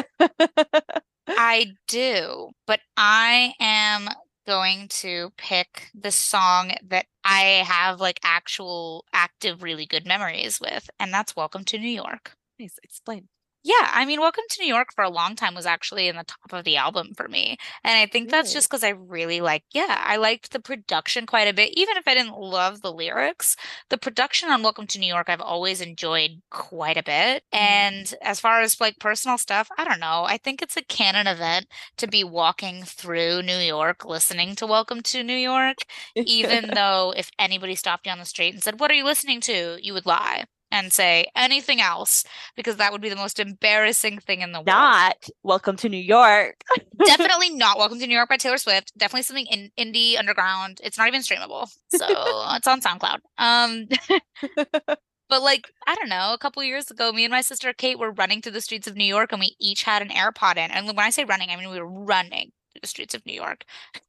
I 1.28 1.72
do, 1.88 2.50
but 2.66 2.80
I 2.96 3.54
am 3.60 4.08
going 4.46 4.88
to 4.88 5.30
pick 5.37 5.90
the 5.94 6.10
song 6.10 6.72
that 6.88 7.06
I 7.24 7.64
have 7.66 8.00
like 8.00 8.20
actual 8.22 9.04
active 9.12 9.62
really 9.62 9.87
good 9.87 10.06
memories 10.06 10.60
with, 10.60 10.88
and 11.00 11.12
that's 11.12 11.34
Welcome 11.34 11.64
to 11.64 11.78
New 11.78 11.88
York. 11.88 12.32
Please 12.58 12.78
explain. 12.82 13.28
Yeah, 13.66 13.88
I 13.94 14.05
mean, 14.05 14.20
Welcome 14.20 14.44
to 14.50 14.61
New 14.61 14.68
York 14.68 14.88
for 14.94 15.03
a 15.03 15.09
long 15.09 15.37
time 15.37 15.55
was 15.55 15.64
actually 15.64 16.07
in 16.09 16.16
the 16.16 16.24
top 16.24 16.53
of 16.53 16.64
the 16.64 16.77
album 16.77 17.14
for 17.16 17.29
me. 17.29 17.57
And 17.83 17.98
I 17.98 18.05
think 18.05 18.29
that's 18.29 18.53
just 18.53 18.68
because 18.68 18.85
I 18.85 18.90
really 18.90 19.40
like, 19.40 19.64
yeah, 19.72 20.03
I 20.05 20.16
liked 20.16 20.53
the 20.53 20.61
production 20.61 21.24
quite 21.24 21.48
a 21.48 21.55
bit. 21.55 21.72
Even 21.74 21.96
if 21.96 22.07
I 22.07 22.12
didn't 22.12 22.38
love 22.38 22.83
the 22.83 22.92
lyrics, 22.92 23.57
the 23.88 23.96
production 23.96 24.50
on 24.50 24.62
Welcome 24.62 24.87
to 24.88 24.98
New 24.98 25.07
York 25.07 25.31
I've 25.31 25.40
always 25.40 25.81
enjoyed 25.81 26.42
quite 26.50 26.98
a 26.98 27.03
bit. 27.03 27.42
Mm-hmm. 27.55 27.57
And 27.57 28.14
as 28.20 28.38
far 28.38 28.61
as 28.61 28.83
like 28.83 28.98
personal 28.98 29.38
stuff, 29.38 29.70
I 29.79 29.85
don't 29.85 30.00
know. 30.00 30.24
I 30.27 30.37
think 30.37 30.61
it's 30.61 30.77
a 30.77 30.85
canon 30.85 31.27
event 31.27 31.66
to 31.96 32.07
be 32.07 32.22
walking 32.22 32.83
through 32.83 33.40
New 33.40 33.57
York 33.57 34.05
listening 34.05 34.57
to 34.57 34.66
Welcome 34.66 35.00
to 35.05 35.22
New 35.22 35.33
York, 35.33 35.79
even 36.14 36.68
though 36.74 37.14
if 37.16 37.31
anybody 37.38 37.77
stopped 37.77 38.05
you 38.05 38.12
on 38.12 38.18
the 38.18 38.27
street 38.27 38.53
and 38.53 38.62
said, 38.62 38.79
What 38.79 38.90
are 38.90 38.94
you 38.94 39.07
listening 39.07 39.40
to? 39.40 39.79
you 39.81 39.94
would 39.94 40.05
lie 40.05 40.44
and 40.74 40.92
say 40.92 41.28
anything 41.37 41.80
else 41.80 42.24
because 42.56 42.76
that 42.76 42.90
would 42.90 43.00
be 43.00 43.08
the 43.08 43.14
most 43.14 43.38
embarrassing 43.38 44.18
thing 44.18 44.40
in 44.40 44.50
the 44.50 44.58
world. 44.58 44.66
Not 44.66 45.28
Welcome 45.44 45.76
to 45.76 45.88
New 45.88 45.96
York. 45.96 46.62
Definitely 47.06 47.50
not 47.50 47.78
Welcome 47.78 48.00
to 48.00 48.06
New 48.06 48.14
York 48.14 48.28
by 48.28 48.37
Taylor 48.37 48.58
Swift. 48.58 48.92
Definitely 48.98 49.22
something 49.22 49.46
in 49.46 49.70
indie 49.78 50.18
underground. 50.18 50.80
It's 50.82 50.98
not 50.98 51.06
even 51.06 51.20
streamable. 51.20 51.68
So 51.90 52.06
it's 52.56 52.66
on 52.66 52.80
SoundCloud. 52.80 53.18
Um 53.38 53.87
But 55.30 55.42
like, 55.42 55.70
I 55.87 55.94
don't 55.94 56.10
know, 56.10 56.34
a 56.34 56.38
couple 56.38 56.62
years 56.62 56.90
ago, 56.90 57.10
me 57.10 57.24
and 57.24 57.32
my 57.32 57.40
sister 57.40 57.72
Kate 57.72 57.98
were 57.98 58.12
running 58.12 58.42
through 58.42 58.52
the 58.52 58.60
streets 58.60 58.87
of 58.87 58.94
New 58.94 59.06
York 59.06 59.32
and 59.32 59.40
we 59.40 59.56
each 59.58 59.84
had 59.84 60.02
an 60.02 60.08
AirPod 60.08 60.58
in. 60.58 60.70
And 60.70 60.87
when 60.87 60.98
I 60.98 61.10
say 61.10 61.24
running, 61.24 61.50
I 61.50 61.56
mean 61.56 61.70
we 61.70 61.80
were 61.80 61.88
running 61.88 62.52
the 62.85 62.88
streets 62.88 63.14
of 63.14 63.25
New 63.25 63.33
York. 63.33 63.64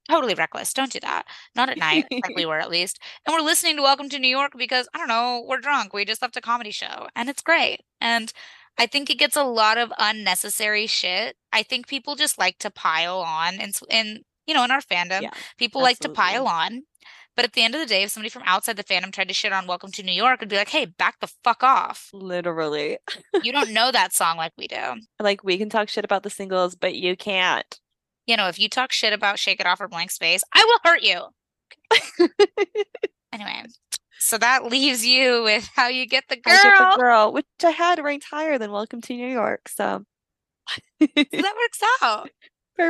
Totally 0.10 0.36
reckless. 0.36 0.74
Don't 0.74 0.92
do 0.92 1.00
that. 1.00 1.26
Not 1.56 1.70
at 1.70 1.78
night, 1.78 2.06
like 2.12 2.36
we 2.36 2.46
were 2.52 2.60
at 2.60 2.70
least. 2.70 3.00
And 3.26 3.34
we're 3.34 3.42
listening 3.46 3.78
to 3.78 3.82
Welcome 3.82 4.10
to 4.10 4.20
New 4.20 4.28
York 4.28 4.52
because 4.58 4.90
I 4.94 4.98
don't 4.98 5.08
know, 5.08 5.46
we're 5.48 5.60
drunk. 5.62 5.94
We 5.94 6.04
just 6.04 6.22
left 6.22 6.38
a 6.38 6.42
comedy 6.42 6.72
show 6.72 7.08
and 7.16 7.30
it's 7.30 7.42
great. 7.42 7.82
And 8.02 8.32
I 8.78 8.86
think 8.86 9.10
it 9.10 9.18
gets 9.18 9.38
a 9.38 9.44
lot 9.44 9.78
of 9.78 9.94
unnecessary 9.98 10.88
shit. 10.88 11.38
I 11.54 11.64
think 11.64 11.88
people 11.88 12.16
just 12.16 12.38
like 12.38 12.58
to 12.60 12.70
pile 12.70 13.20
on 13.20 13.56
and 13.56 13.74
and 13.90 14.20
you 14.46 14.54
know, 14.54 14.64
in 14.64 14.72
our 14.72 14.82
fandom, 14.82 15.22
Yeah, 15.22 15.32
people 15.58 15.82
like 15.82 16.00
to 16.00 16.10
pile 16.10 16.48
on. 16.48 16.84
But 17.36 17.44
at 17.46 17.54
the 17.54 17.62
end 17.64 17.76
of 17.76 17.82
the 17.82 17.88
day, 17.88 18.04
if 18.04 18.12
somebody 18.12 18.30
from 18.30 18.44
outside 18.46 18.78
the 18.78 18.84
fandom 18.84 19.12
tried 19.12 19.28
to 19.28 19.34
shit 19.34 19.52
on 19.52 19.68
Welcome 19.68 19.92
to 19.94 20.04
New 20.04 20.14
York, 20.14 20.40
it'd 20.40 20.50
be 20.50 20.56
like, 20.56 20.70
hey, 20.70 20.86
back 20.86 21.20
the 21.20 21.28
fuck 21.44 21.64
off. 21.64 22.10
Literally. 22.14 22.98
You 23.44 23.52
don't 23.52 23.72
know 23.72 23.92
that 23.92 24.14
song 24.14 24.38
like 24.38 24.54
we 24.58 24.68
do. 24.68 25.02
Like 25.20 25.44
we 25.44 25.58
can 25.58 25.70
talk 25.70 25.90
shit 25.90 26.06
about 26.06 26.24
the 26.24 26.30
singles, 26.30 26.76
but 26.76 26.96
you 26.96 27.18
can't. 27.18 27.80
You 28.26 28.38
know, 28.38 28.48
if 28.48 28.58
you 28.60 28.70
talk 28.70 28.92
shit 28.92 29.14
about 29.14 29.38
Shake 29.40 29.60
It 29.60 29.68
Off 29.68 29.80
or 29.82 29.88
Blank 29.88 30.12
Space, 30.12 30.44
I 30.54 30.64
will 30.66 30.80
hurt 30.92 31.02
you. 31.04 31.28
Anyway, 33.34 33.64
so 34.18 34.38
that 34.38 34.64
leaves 34.64 35.06
you 35.06 35.44
with 35.44 35.70
how 35.76 35.90
you 35.90 36.08
get 36.08 36.24
the 36.30 36.38
I 36.38 36.40
get 36.40 36.64
girl. 36.64 36.92
the 36.92 36.98
girl, 36.98 37.34
which 37.34 37.46
I 37.66 37.72
had 37.72 38.02
ranked 38.02 38.26
higher 38.30 38.58
than 38.58 38.72
Welcome 38.72 39.02
to 39.02 39.14
New 39.14 39.28
York. 39.28 39.68
So 39.68 40.06
So 41.02 41.08
that 41.16 41.56
works 41.58 41.82
out. 42.02 42.30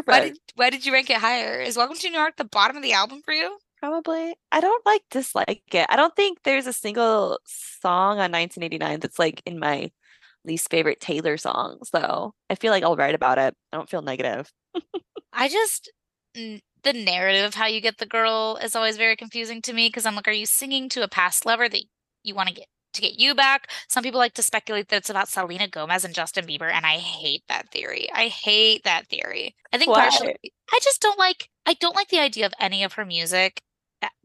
Why 0.06 0.22
perfect. 0.22 0.34
did 0.36 0.38
why 0.54 0.70
did 0.70 0.86
you 0.86 0.94
rank 0.94 1.10
it 1.10 1.18
higher? 1.18 1.60
Is 1.62 1.78
Welcome 1.78 1.98
to 1.98 2.10
New 2.10 2.18
York 2.18 2.36
the 2.38 2.46
bottom 2.46 2.78
of 2.78 2.84
the 2.84 2.94
album 2.94 3.22
for 3.26 3.34
you? 3.34 3.58
Probably. 3.80 4.36
I 4.52 4.60
don't 4.62 4.86
like 4.86 5.02
dislike 5.10 5.64
it. 5.74 5.88
I 5.90 5.96
don't 5.96 6.16
think 6.16 6.44
there's 6.44 6.68
a 6.68 6.74
single 6.74 7.40
song 7.46 8.20
on 8.20 8.32
1989 8.32 9.00
that's 9.00 9.18
like 9.18 9.42
in 9.48 9.58
my 9.60 9.92
least 10.46 10.70
favorite 10.70 11.00
Taylor 11.00 11.38
songs, 11.38 11.90
though. 11.92 12.34
I 12.50 12.56
feel 12.56 12.72
like 12.72 12.84
I'll 12.84 12.96
write 12.96 13.16
about 13.16 13.38
it. 13.38 13.54
I 13.72 13.78
don't 13.78 13.90
feel 13.90 14.02
negative. 14.02 14.52
I 15.34 15.50
just 15.50 15.92
the 16.34 16.94
narrative 16.94 17.46
of 17.46 17.56
how 17.56 17.66
you 17.66 17.82
get 17.82 17.98
the 17.98 18.06
girl 18.06 18.60
is 18.62 18.76
always 18.76 18.98
very 18.98 19.16
confusing 19.16 19.62
to 19.64 19.74
me 19.74 19.88
because 19.88 20.06
I'm 20.06 20.16
like, 20.16 20.28
are 20.28 20.32
you 20.32 20.46
singing 20.46 20.90
to 20.90 21.04
a 21.04 21.08
past 21.08 21.46
lover 21.46 21.68
that 21.68 21.84
you 22.24 22.36
want 22.36 22.50
to 22.50 22.56
get 22.56 22.68
to 22.94 23.02
get 23.02 23.20
you 23.20 23.34
back? 23.36 23.70
Some 23.90 24.04
people 24.04 24.20
like 24.20 24.34
to 24.36 24.44
speculate 24.44 24.90
that 24.90 24.98
it's 24.98 25.10
about 25.10 25.28
Selena 25.28 25.68
Gomez 25.68 26.06
and 26.06 26.14
Justin 26.14 26.46
Bieber, 26.46 26.72
and 26.72 26.86
I 26.86 26.98
hate 26.98 27.44
that 27.48 27.72
theory. 27.72 28.08
I 28.14 28.28
hate 28.28 28.84
that 28.84 29.08
theory. 29.08 29.56
I 29.74 29.78
think 29.78 29.92
Why? 29.92 30.10
partially 30.10 30.36
I 30.72 30.80
just 30.84 31.02
don't 31.02 31.20
like 31.20 31.50
I 31.66 31.74
don't 31.74 31.96
like 31.96 32.10
the 32.10 32.20
idea 32.20 32.46
of 32.46 32.54
any 32.60 32.84
of 32.84 32.94
her 32.94 33.06
music 33.06 33.62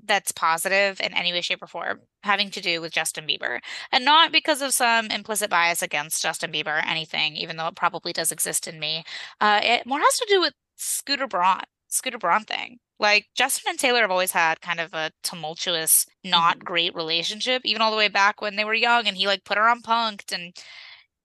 that's 0.04 0.32
positive 0.32 1.00
in 1.00 1.14
any 1.14 1.32
way, 1.32 1.40
shape, 1.40 1.62
or 1.62 1.66
form 1.66 2.00
having 2.22 2.50
to 2.50 2.60
do 2.60 2.80
with 2.80 2.92
Justin 2.92 3.26
Bieber. 3.26 3.60
And 3.92 4.04
not 4.04 4.32
because 4.32 4.62
of 4.62 4.72
some 4.74 5.06
implicit 5.06 5.50
bias 5.50 5.82
against 5.82 6.22
Justin 6.22 6.52
Bieber 6.52 6.78
or 6.82 6.86
anything, 6.86 7.36
even 7.36 7.56
though 7.56 7.68
it 7.68 7.76
probably 7.76 8.12
does 8.12 8.32
exist 8.32 8.66
in 8.68 8.78
me. 8.80 9.04
Uh, 9.40 9.60
it 9.62 9.86
more 9.86 10.00
has 10.00 10.18
to 10.18 10.26
do 10.28 10.40
with 10.40 10.54
Scooter 10.76 11.26
Braun, 11.26 11.62
Scooter 11.88 12.18
Braun 12.18 12.44
thing. 12.44 12.78
Like 12.98 13.26
Justin 13.34 13.70
and 13.70 13.78
Taylor 13.78 14.02
have 14.02 14.10
always 14.10 14.32
had 14.32 14.60
kind 14.60 14.80
of 14.80 14.92
a 14.94 15.10
tumultuous, 15.22 16.06
not 16.24 16.58
Mhm. 16.58 16.64
great 16.64 16.94
relationship, 16.94 17.62
even 17.64 17.80
all 17.82 17.90
the 17.90 17.96
way 17.96 18.08
back 18.08 18.40
when 18.42 18.56
they 18.56 18.64
were 18.64 18.74
young 18.74 19.06
and 19.06 19.16
he 19.16 19.26
like 19.26 19.44
put 19.44 19.56
her 19.58 19.68
on 19.68 19.82
punked. 19.82 20.32
And 20.32 20.54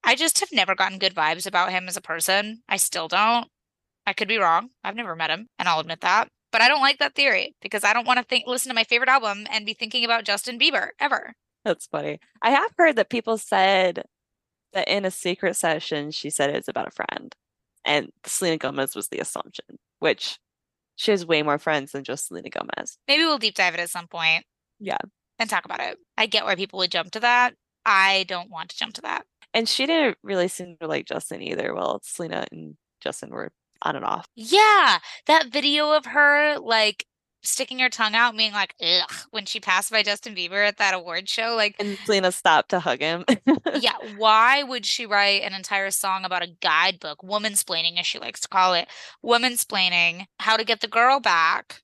I 0.04 0.16
just 0.16 0.40
have 0.42 0.52
never 0.54 0.76
gotten 0.76 1.00
good 1.00 1.16
vibes 1.16 1.48
about 1.48 1.72
him 1.72 1.88
as 1.90 1.98
a 1.98 2.02
person. 2.02 2.64
I 2.70 2.78
still 2.78 3.08
don't. 3.10 3.50
I 4.08 4.14
could 4.14 4.28
be 4.30 4.38
wrong. 4.40 4.72
I've 4.84 4.96
never 4.96 5.16
met 5.16 5.32
him, 5.32 5.50
and 5.60 5.68
I'll 5.70 5.80
admit 5.82 6.02
that. 6.02 6.30
But 6.56 6.62
I 6.62 6.70
don't 6.70 6.80
like 6.80 7.00
that 7.00 7.16
theory 7.16 7.54
because 7.62 7.84
I 7.84 7.92
don't 7.92 8.08
want 8.08 8.18
to 8.18 8.24
think 8.24 8.48
listen 8.48 8.70
to 8.70 8.74
my 8.74 8.86
favorite 8.86 9.10
album 9.10 9.46
and 9.52 9.66
be 9.66 9.74
thinking 9.74 10.06
about 10.06 10.24
Justin 10.24 10.58
Bieber 10.58 10.92
ever. 11.02 11.34
That's 11.66 11.86
funny. 11.86 12.22
I 12.42 12.52
have 12.52 12.72
heard 12.78 12.96
that 12.96 13.10
people 13.10 13.38
said 13.38 14.06
that 14.72 14.88
in 14.88 15.04
a 15.04 15.12
secret 15.12 15.58
session, 15.58 16.12
she 16.12 16.30
said 16.30 16.50
it's 16.50 16.70
about 16.70 16.88
a 16.88 16.92
friend. 16.92 17.36
And 17.84 18.10
Selena 18.26 18.56
Gomez 18.56 18.96
was 18.96 19.10
the 19.10 19.20
assumption, 19.20 19.66
which 20.00 20.40
she 20.96 21.12
has 21.12 21.26
way 21.26 21.44
more 21.44 21.58
friends 21.58 21.92
than 21.92 22.06
just 22.06 22.28
Selena 22.28 22.50
Gomez. 22.50 23.00
Maybe 23.06 23.26
we'll 23.26 23.38
deep 23.38 23.56
dive 23.56 23.74
it 23.74 23.82
at 23.82 23.90
some 23.90 24.08
point 24.08 24.46
Yeah. 24.80 25.00
and 25.38 25.50
talk 25.50 25.66
about 25.66 25.82
it. 25.82 25.98
I 26.18 26.26
get 26.26 26.46
why 26.46 26.56
people 26.56 26.80
would 26.80 26.90
jump 26.92 27.12
to 27.12 27.20
that. 27.20 27.54
I 27.86 28.24
don't 28.30 28.50
want 28.50 28.70
to 28.70 28.78
jump 28.78 28.94
to 28.94 29.02
that. 29.02 29.26
And 29.54 29.68
she 29.68 29.86
didn't 29.86 30.20
really 30.24 30.48
seem 30.48 30.78
to 30.80 30.88
like 30.88 31.06
Justin 31.06 31.42
either. 31.42 31.76
Well, 31.76 32.00
Selena 32.02 32.46
and 32.50 32.78
Justin 33.02 33.32
were 33.32 33.52
on 33.82 33.96
and 33.96 34.06
off. 34.06 34.28
Yeah, 34.36 35.00
that 35.28 35.48
video 35.52 35.92
of 35.92 36.06
her 36.06 36.58
like 36.60 37.06
sticking 37.46 37.80
her 37.80 37.90
tongue 37.90 38.16
out, 38.16 38.36
being 38.36 38.52
like, 38.52 38.76
ugh, 38.82 39.12
when 39.32 39.46
she 39.46 39.60
passed 39.60 39.92
by 39.92 40.04
Justin 40.04 40.36
Bieber 40.36 40.68
at 40.68 40.78
that 40.78 40.94
award 40.94 41.30
show. 41.30 41.54
Like, 41.56 41.76
And 41.80 41.98
Selena 42.06 42.32
stopped 42.32 42.70
to 42.70 42.80
hug 42.80 43.00
him. 43.00 43.24
yeah, 43.80 43.94
why 44.18 44.64
would 44.64 44.86
she 44.86 45.06
write 45.06 45.44
an 45.44 45.54
entire 45.54 45.92
song 45.92 46.26
about 46.26 46.44
a 46.44 46.56
guidebook, 46.62 47.20
womansplaining, 47.22 48.00
as 48.00 48.06
she 48.06 48.20
likes 48.20 48.42
to 48.42 48.48
call 48.48 48.74
it, 48.74 48.88
womansplaining 49.24 50.26
how 50.40 50.58
to 50.58 50.64
get 50.64 50.82
the 50.82 50.88
girl 50.88 51.20
back 51.20 51.82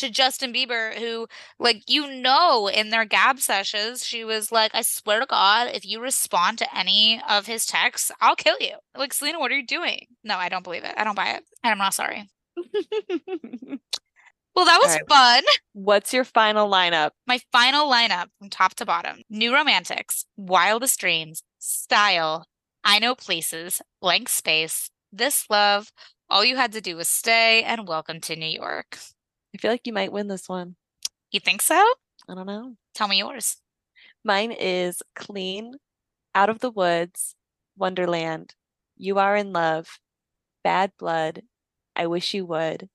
to 0.00 0.10
Justin 0.10 0.52
Bieber, 0.52 0.94
who, 0.94 1.26
like, 1.58 1.82
you 1.88 2.10
know, 2.10 2.68
in 2.68 2.90
their 2.90 3.04
Gab 3.04 3.40
sessions, 3.40 4.04
she 4.04 4.24
was 4.24 4.52
like, 4.52 4.72
I 4.74 4.82
swear 4.82 5.20
to 5.20 5.26
God, 5.26 5.70
if 5.72 5.86
you 5.86 6.00
respond 6.00 6.58
to 6.58 6.76
any 6.76 7.22
of 7.28 7.46
his 7.46 7.66
texts, 7.66 8.10
I'll 8.20 8.36
kill 8.36 8.56
you. 8.60 8.74
Like, 8.96 9.12
Selena, 9.12 9.38
what 9.38 9.50
are 9.50 9.56
you 9.56 9.66
doing? 9.66 10.06
No, 10.24 10.36
I 10.36 10.48
don't 10.48 10.64
believe 10.64 10.84
it. 10.84 10.94
I 10.96 11.04
don't 11.04 11.16
buy 11.16 11.30
it. 11.30 11.44
And 11.62 11.72
I'm 11.72 11.78
not 11.78 11.94
sorry. 11.94 12.28
Well, 14.54 14.64
that 14.64 14.80
was 14.82 14.94
right. 14.94 15.08
fun. 15.08 15.44
What's 15.72 16.12
your 16.12 16.24
final 16.24 16.68
lineup? 16.68 17.12
My 17.26 17.40
final 17.52 17.90
lineup 17.90 18.26
from 18.38 18.50
top 18.50 18.74
to 18.74 18.84
bottom 18.84 19.22
New 19.30 19.54
Romantics, 19.54 20.26
Wildest 20.36 20.98
Dreams, 20.98 21.42
Style, 21.58 22.46
I 22.84 22.98
Know 22.98 23.14
Places, 23.14 23.80
Blank 24.00 24.28
Space, 24.28 24.90
This 25.12 25.48
Love, 25.48 25.92
All 26.28 26.44
You 26.44 26.56
Had 26.56 26.72
to 26.72 26.80
Do 26.80 26.96
Was 26.96 27.08
Stay, 27.08 27.62
and 27.62 27.86
Welcome 27.86 28.20
to 28.22 28.36
New 28.36 28.46
York. 28.46 28.98
I 29.60 29.62
feel 29.62 29.72
like 29.72 29.86
you 29.86 29.92
might 29.92 30.10
win 30.10 30.28
this 30.28 30.48
one. 30.48 30.76
You 31.30 31.38
think 31.38 31.60
so? 31.60 31.76
I 32.26 32.34
don't 32.34 32.46
know. 32.46 32.76
Tell 32.94 33.08
me 33.08 33.18
yours. 33.18 33.58
Mine 34.24 34.52
is 34.52 35.02
Clean, 35.14 35.74
Out 36.34 36.48
of 36.48 36.60
the 36.60 36.70
Woods, 36.70 37.34
Wonderland, 37.76 38.54
You 38.96 39.18
Are 39.18 39.36
in 39.36 39.52
Love, 39.52 39.98
Bad 40.64 40.92
Blood, 40.98 41.42
I 41.94 42.06
Wish 42.06 42.32
You 42.32 42.46
Would, 42.46 42.88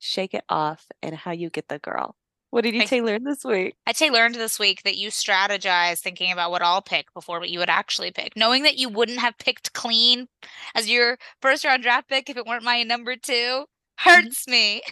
Shake 0.00 0.34
It 0.34 0.42
Off, 0.48 0.86
and 1.04 1.14
How 1.14 1.30
You 1.30 1.50
Get 1.50 1.68
the 1.68 1.78
Girl. 1.78 2.16
What 2.50 2.64
did 2.64 2.74
you 2.74 2.84
take 2.84 3.04
learn 3.04 3.22
this 3.22 3.44
week? 3.44 3.76
I 3.86 3.92
say 3.92 4.10
learned 4.10 4.34
this 4.34 4.58
week 4.58 4.82
that 4.82 4.96
you 4.96 5.10
strategize 5.10 6.00
thinking 6.00 6.32
about 6.32 6.50
what 6.50 6.62
I'll 6.62 6.82
pick 6.82 7.14
before 7.14 7.38
what 7.38 7.50
you 7.50 7.60
would 7.60 7.70
actually 7.70 8.10
pick, 8.10 8.32
knowing 8.34 8.64
that 8.64 8.76
you 8.76 8.88
wouldn't 8.88 9.20
have 9.20 9.38
picked 9.38 9.72
clean 9.72 10.26
as 10.74 10.90
your 10.90 11.16
first 11.40 11.64
round 11.64 11.84
draft 11.84 12.08
pick 12.08 12.28
if 12.28 12.36
it 12.36 12.44
weren't 12.44 12.64
my 12.64 12.82
number 12.82 13.14
two 13.14 13.32
mm-hmm. 13.32 14.10
hurts 14.10 14.48
me. 14.48 14.82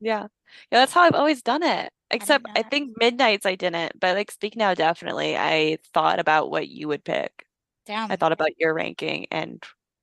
Yeah. 0.00 0.26
Yeah, 0.70 0.80
that's 0.80 0.92
how 0.92 1.02
I've 1.02 1.14
always 1.14 1.42
done 1.42 1.62
it. 1.62 1.92
Except 2.10 2.46
I 2.54 2.62
know. 2.62 2.68
think 2.68 2.96
Midnights 2.98 3.46
I 3.46 3.56
didn't, 3.56 3.98
but 4.00 4.14
like 4.14 4.30
Speak 4.30 4.56
Now 4.56 4.74
definitely. 4.74 5.36
I 5.36 5.78
thought 5.92 6.18
about 6.18 6.50
what 6.50 6.68
you 6.68 6.88
would 6.88 7.04
pick. 7.04 7.46
Damn. 7.84 8.10
I 8.10 8.16
thought 8.16 8.32
about 8.32 8.58
your 8.58 8.74
ranking 8.74 9.26
and 9.30 9.62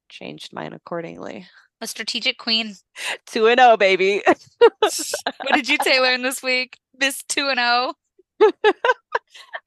changed 0.09 0.53
mine 0.53 0.73
accordingly. 0.73 1.47
A 1.81 1.87
strategic 1.87 2.37
queen. 2.37 2.75
2 3.27 3.47
and 3.47 3.59
0, 3.59 3.77
baby. 3.77 4.21
what 4.79 5.53
did 5.53 5.67
you 5.67 5.77
say 5.83 5.99
learn 5.99 6.21
this 6.21 6.43
week? 6.43 6.77
Miss 6.97 7.23
2 7.23 7.49
and 7.49 7.59
0. 7.59 7.93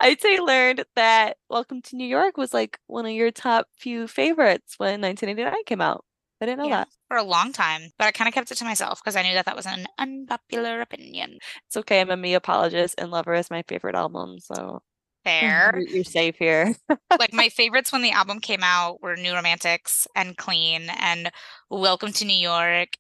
I'd 0.00 0.20
say 0.20 0.38
learned 0.38 0.84
that 0.94 1.38
Welcome 1.48 1.82
to 1.82 1.96
New 1.96 2.06
York 2.06 2.36
was 2.36 2.52
like 2.52 2.78
one 2.86 3.06
of 3.06 3.12
your 3.12 3.30
top 3.30 3.68
few 3.76 4.06
favorites 4.06 4.74
when 4.78 5.00
1989 5.00 5.64
came 5.64 5.80
out. 5.80 6.04
I 6.40 6.46
didn't 6.46 6.58
know 6.58 6.68
yeah, 6.68 6.76
that. 6.78 6.88
For 7.08 7.16
a 7.16 7.22
long 7.22 7.52
time, 7.52 7.90
but 7.98 8.06
I 8.06 8.12
kind 8.12 8.28
of 8.28 8.34
kept 8.34 8.50
it 8.50 8.56
to 8.56 8.64
myself 8.64 9.00
because 9.02 9.16
I 9.16 9.22
knew 9.22 9.34
that 9.34 9.46
that 9.46 9.56
was 9.56 9.66
an 9.66 9.86
unpopular 9.98 10.80
opinion. 10.80 11.38
It's 11.66 11.76
okay. 11.78 12.00
I'm 12.00 12.10
a 12.10 12.16
me 12.16 12.34
apologist, 12.34 12.96
and 12.98 13.10
Lover 13.10 13.34
is 13.34 13.50
my 13.50 13.62
favorite 13.62 13.94
album. 13.94 14.38
So 14.40 14.82
fair. 15.26 15.80
You're 15.88 16.04
safe 16.04 16.36
here. 16.38 16.74
like 17.18 17.32
my 17.32 17.48
favorites 17.48 17.92
when 17.92 18.02
the 18.02 18.12
album 18.12 18.40
came 18.40 18.62
out 18.62 19.02
were 19.02 19.16
New 19.16 19.34
Romantics 19.34 20.06
and 20.14 20.36
Clean 20.36 20.88
and 20.88 21.30
Welcome 21.68 22.12
to 22.12 22.24
New 22.24 22.36
York. 22.36 22.90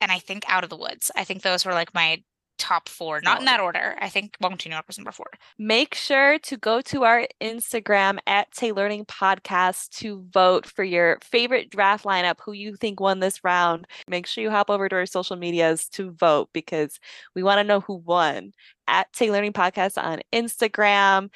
And 0.00 0.12
I 0.12 0.18
think 0.18 0.44
Out 0.48 0.64
of 0.64 0.70
the 0.70 0.76
Woods. 0.76 1.10
I 1.16 1.24
think 1.24 1.42
those 1.42 1.64
were 1.64 1.72
like 1.72 1.94
my 1.94 2.22
top 2.58 2.88
four, 2.88 3.20
not 3.22 3.40
in 3.40 3.44
that 3.46 3.60
order. 3.60 3.96
I 4.00 4.08
think 4.08 4.36
Welcome 4.40 4.58
to 4.58 4.68
New 4.68 4.74
York 4.74 4.86
was 4.86 4.98
number 4.98 5.12
four. 5.12 5.26
Make 5.58 5.94
sure 5.94 6.38
to 6.40 6.56
go 6.56 6.80
to 6.82 7.04
our 7.04 7.26
Instagram 7.40 8.18
at 8.26 8.50
Tay 8.52 8.72
Learning 8.72 9.04
Podcast 9.04 9.90
to 9.98 10.24
vote 10.30 10.66
for 10.66 10.84
your 10.84 11.18
favorite 11.22 11.70
draft 11.70 12.04
lineup, 12.04 12.36
who 12.44 12.52
you 12.52 12.76
think 12.76 13.00
won 13.00 13.20
this 13.20 13.44
round. 13.44 13.86
Make 14.08 14.26
sure 14.26 14.42
you 14.42 14.50
hop 14.50 14.70
over 14.70 14.88
to 14.88 14.96
our 14.96 15.06
social 15.06 15.36
medias 15.36 15.88
to 15.90 16.12
vote 16.12 16.50
because 16.52 16.98
we 17.34 17.42
want 17.42 17.58
to 17.58 17.64
know 17.64 17.80
who 17.80 17.94
won. 17.96 18.52
At 18.86 19.12
Tay 19.12 19.30
Learning 19.30 19.52
Podcast 19.52 20.02
on 20.02 20.20
Instagram, 20.32 21.30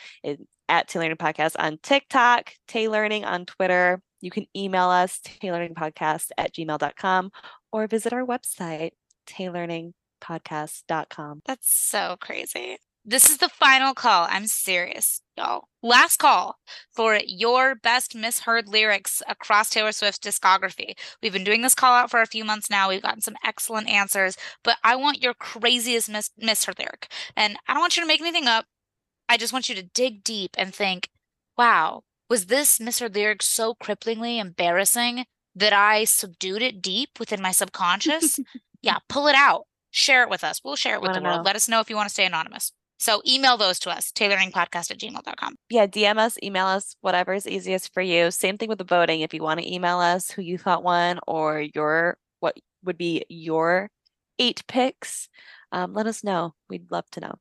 at 0.69 0.89
Tay 0.89 0.99
Learning 0.99 1.17
Podcast 1.17 1.57
on 1.59 1.79
TikTok, 1.83 2.53
Tay 2.67 2.89
Learning 2.89 3.25
on 3.25 3.47
Twitter. 3.47 4.03
You 4.21 4.31
can 4.31 4.47
email 4.57 4.89
us, 4.89 5.21
taylearningpodcast 5.21 6.31
at 6.37 6.53
gmail.com, 6.55 7.31
or 7.73 7.87
visit 7.87 8.13
our 8.13 8.25
website, 8.25 8.91
taylearning 9.27 9.93
podcast.com. 10.21 11.43
That's 11.47 11.71
so 11.71 12.17
crazy. 12.21 12.79
This 13.11 13.31
is 13.31 13.39
the 13.39 13.49
final 13.49 13.95
call. 13.95 14.27
I'm 14.29 14.47
serious, 14.47 15.23
y'all. 15.35 15.69
Last 15.83 16.19
call 16.19 16.59
for 16.93 17.19
your 17.27 17.75
best 17.75 18.15
misheard 18.15 18.69
lyrics 18.69 19.23
across 19.27 19.71
Taylor 19.71 19.93
Swift's 19.93 20.19
discography. 20.19 20.93
We've 21.23 21.33
been 21.33 21.43
doing 21.43 21.63
this 21.63 21.75
call 21.75 21.95
out 21.95 22.11
for 22.11 22.21
a 22.21 22.27
few 22.27 22.45
months 22.45 22.69
now. 22.69 22.91
We've 22.91 23.01
gotten 23.01 23.23
some 23.23 23.37
excellent 23.43 23.89
answers, 23.89 24.37
but 24.63 24.77
I 24.85 24.97
want 24.97 25.23
your 25.23 25.33
craziest 25.33 26.11
mis- 26.11 26.33
misheard 26.37 26.79
lyric. 26.79 27.11
And 27.35 27.57
I 27.67 27.73
don't 27.73 27.81
want 27.81 27.97
you 27.97 28.03
to 28.03 28.07
make 28.07 28.21
anything 28.21 28.47
up. 28.47 28.67
I 29.27 29.39
just 29.39 29.55
want 29.55 29.71
you 29.71 29.75
to 29.77 29.83
dig 29.83 30.23
deep 30.23 30.51
and 30.59 30.75
think, 30.75 31.09
wow, 31.57 32.03
was 32.29 32.47
this 32.47 32.79
misheard 32.79 33.15
lyric 33.15 33.43
so 33.43 33.75
cripplingly 33.75 34.39
embarrassing 34.39 35.25
that 35.55 35.73
I 35.73 36.05
subdued 36.05 36.61
it 36.61 36.83
deep 36.83 37.19
within 37.19 37.41
my 37.41 37.53
subconscious? 37.53 38.39
yeah, 38.83 38.99
pull 39.09 39.29
it 39.29 39.35
out 39.35 39.65
share 39.99 40.23
it 40.23 40.31
with 40.31 40.45
us. 40.45 40.61
We'll 40.65 40.77
share 40.77 40.95
it 40.95 41.03
with 41.03 41.13
the 41.13 41.21
world. 41.21 41.39
Know. 41.39 41.43
Let 41.43 41.57
us 41.57 41.69
know 41.69 41.81
if 41.81 41.91
you 41.91 41.97
want 41.97 42.09
to 42.09 42.13
stay 42.13 42.25
anonymous. 42.25 42.73
So 43.01 43.23
email 43.27 43.57
those 43.57 43.79
to 43.81 43.91
us, 43.91 44.11
taylearningpodcast 44.11 44.91
at 44.91 44.99
gmail.com. 44.99 45.55
Yeah, 45.69 45.87
DM 45.87 46.19
us, 46.19 46.37
email 46.43 46.67
us, 46.67 46.97
whatever 47.01 47.33
is 47.33 47.47
easiest 47.47 47.93
for 47.95 48.01
you. 48.01 48.31
Same 48.31 48.59
thing 48.59 48.69
with 48.69 48.79
the 48.79 48.85
voting. 48.85 49.21
If 49.21 49.33
you 49.33 49.43
want 49.43 49.61
to 49.61 49.73
email 49.73 49.99
us 49.99 50.31
who 50.31 50.43
you 50.43 50.59
thought 50.59 50.83
won 50.83 51.21
or 51.27 51.61
your 51.75 52.19
what 52.41 52.57
would 52.85 52.99
be 52.99 53.25
your 53.29 53.91
eight 54.39 54.65
picks, 54.67 55.29
um, 55.71 55.95
let 55.95 56.07
us 56.07 56.25
know. 56.25 56.55
We'd 56.69 56.91
love 56.91 57.05
to 57.13 57.21
know. 57.21 57.35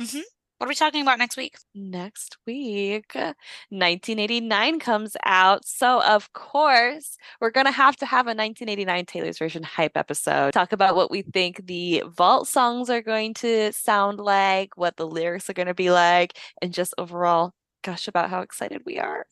Mm-hmm. 0.00 0.20
What 0.58 0.66
are 0.66 0.68
we 0.68 0.74
talking 0.76 1.02
about 1.02 1.18
next 1.18 1.36
week? 1.36 1.56
Next 1.74 2.38
week, 2.46 3.12
1989 3.14 4.78
comes 4.78 5.16
out. 5.24 5.66
So, 5.66 6.00
of 6.02 6.32
course, 6.32 7.18
we're 7.40 7.50
going 7.50 7.66
to 7.66 7.72
have 7.72 7.96
to 7.96 8.06
have 8.06 8.26
a 8.26 8.30
1989 8.34 9.06
Taylor's 9.06 9.38
version 9.38 9.64
hype 9.64 9.96
episode. 9.96 10.52
Talk 10.52 10.72
about 10.72 10.94
what 10.94 11.10
we 11.10 11.22
think 11.22 11.66
the 11.66 12.04
vault 12.06 12.46
songs 12.46 12.88
are 12.88 13.02
going 13.02 13.34
to 13.34 13.72
sound 13.72 14.20
like, 14.20 14.76
what 14.76 14.96
the 14.96 15.08
lyrics 15.08 15.50
are 15.50 15.54
going 15.54 15.66
to 15.66 15.74
be 15.74 15.90
like, 15.90 16.38
and 16.62 16.72
just 16.72 16.94
overall 16.98 17.52
gush 17.82 18.06
about 18.06 18.30
how 18.30 18.40
excited 18.40 18.82
we 18.86 18.98
are. 18.98 19.26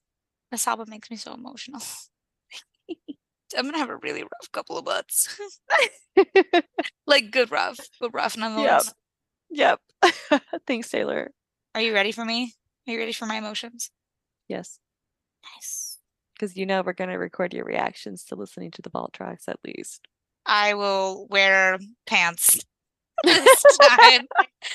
This 0.50 0.66
album 0.66 0.90
makes 0.90 1.11
me 1.11 1.16
so 1.16 1.32
emotional. 1.32 1.80
I'm 3.56 3.66
gonna 3.66 3.78
have 3.78 3.90
a 3.90 3.96
really 3.96 4.22
rough 4.22 4.52
couple 4.52 4.78
of 4.78 4.85
months. 4.87 5.38
like 7.06 7.30
good 7.30 7.50
rough, 7.50 7.78
but 8.00 8.12
rough 8.12 8.37
nonetheless. 8.37 8.92
Yep. 9.52 9.80
Thanks, 10.66 10.90
Taylor. 10.90 11.30
Are 11.74 11.80
you 11.80 11.94
ready 11.94 12.12
for 12.12 12.24
me? 12.24 12.54
Are 12.86 12.92
you 12.92 12.98
ready 12.98 13.12
for 13.12 13.26
my 13.26 13.36
emotions? 13.36 13.90
Yes. 14.48 14.78
Nice. 15.54 15.98
Because 16.34 16.56
you 16.56 16.66
know 16.66 16.82
we're 16.82 16.92
going 16.94 17.10
to 17.10 17.16
record 17.16 17.54
your 17.54 17.64
reactions 17.64 18.24
to 18.24 18.34
listening 18.34 18.70
to 18.72 18.82
the 18.82 18.90
vault 18.90 19.12
tracks 19.12 19.48
at 19.48 19.58
least. 19.64 20.08
I 20.46 20.74
will 20.74 21.28
wear 21.28 21.78
pants 22.06 22.58
this 23.24 23.64
time 23.80 24.26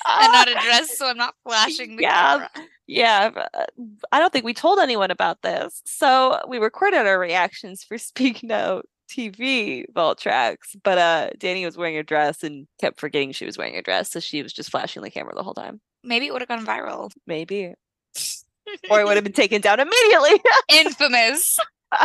and 0.08 0.32
not 0.32 0.48
a 0.48 0.54
dress, 0.54 0.98
so 0.98 1.08
I'm 1.08 1.18
not 1.18 1.36
flashing 1.44 1.98
the 1.98 2.04
yeah, 2.04 2.32
camera. 2.32 2.50
Yeah. 2.88 3.32
Uh, 3.54 3.66
I 4.12 4.20
don't 4.20 4.32
think 4.32 4.46
we 4.46 4.54
told 4.54 4.80
anyone 4.80 5.12
about 5.12 5.42
this. 5.42 5.82
So 5.86 6.40
we 6.48 6.58
recorded 6.58 7.06
our 7.06 7.20
reactions 7.20 7.84
for 7.84 7.98
Speak 7.98 8.44
Now 8.44 8.84
TV 9.08 9.86
vault 9.94 10.20
tracks, 10.20 10.76
but 10.84 10.98
uh 10.98 11.30
Dani 11.38 11.66
was 11.66 11.78
wearing 11.78 11.98
a 11.98 12.04
dress 12.04 12.44
and 12.44 12.68
kept 12.80 13.00
forgetting 13.00 13.32
she 13.32 13.46
was 13.46 13.58
wearing 13.58 13.76
a 13.76 13.82
dress, 13.82 14.12
so 14.12 14.20
she 14.20 14.44
was 14.44 14.54
just 14.54 14.72
flashing 14.72 15.02
the 15.04 15.10
camera 15.10 15.34
the 15.36 15.44
whole 15.44 15.54
time. 15.54 15.82
Maybe 16.04 16.28
it 16.28 16.34
would 16.34 16.42
have 16.42 16.50
gone 16.50 16.66
viral. 16.66 17.12
Maybe. 17.26 17.74
or 18.90 19.02
it 19.02 19.06
would 19.06 19.16
have 19.18 19.24
been 19.24 19.34
taken 19.34 19.62
down 19.62 19.80
immediately. 19.80 20.42
Infamous. 20.70 21.58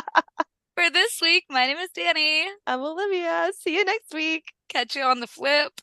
For 0.74 0.90
this 0.90 1.20
week, 1.20 1.44
my 1.50 1.66
name 1.66 1.76
is 1.76 1.90
Dani. 1.96 2.46
I'm 2.66 2.80
Olivia. 2.80 3.50
See 3.58 3.76
you 3.76 3.84
next 3.84 4.14
week. 4.14 4.52
Catch 4.68 4.96
you 4.96 5.02
on 5.02 5.20
the 5.20 5.26
flip. 5.26 5.80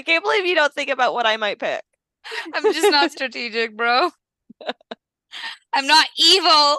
I 0.00 0.02
can't 0.02 0.24
believe 0.24 0.46
you 0.46 0.54
don't 0.54 0.72
think 0.72 0.88
about 0.88 1.12
what 1.12 1.26
I 1.26 1.36
might 1.36 1.58
pick. 1.58 1.82
I'm 2.54 2.72
just 2.72 2.90
not 2.90 3.10
strategic, 3.12 3.76
bro. 3.76 4.08
I'm 5.74 5.86
not 5.86 6.06
evil. 6.18 6.78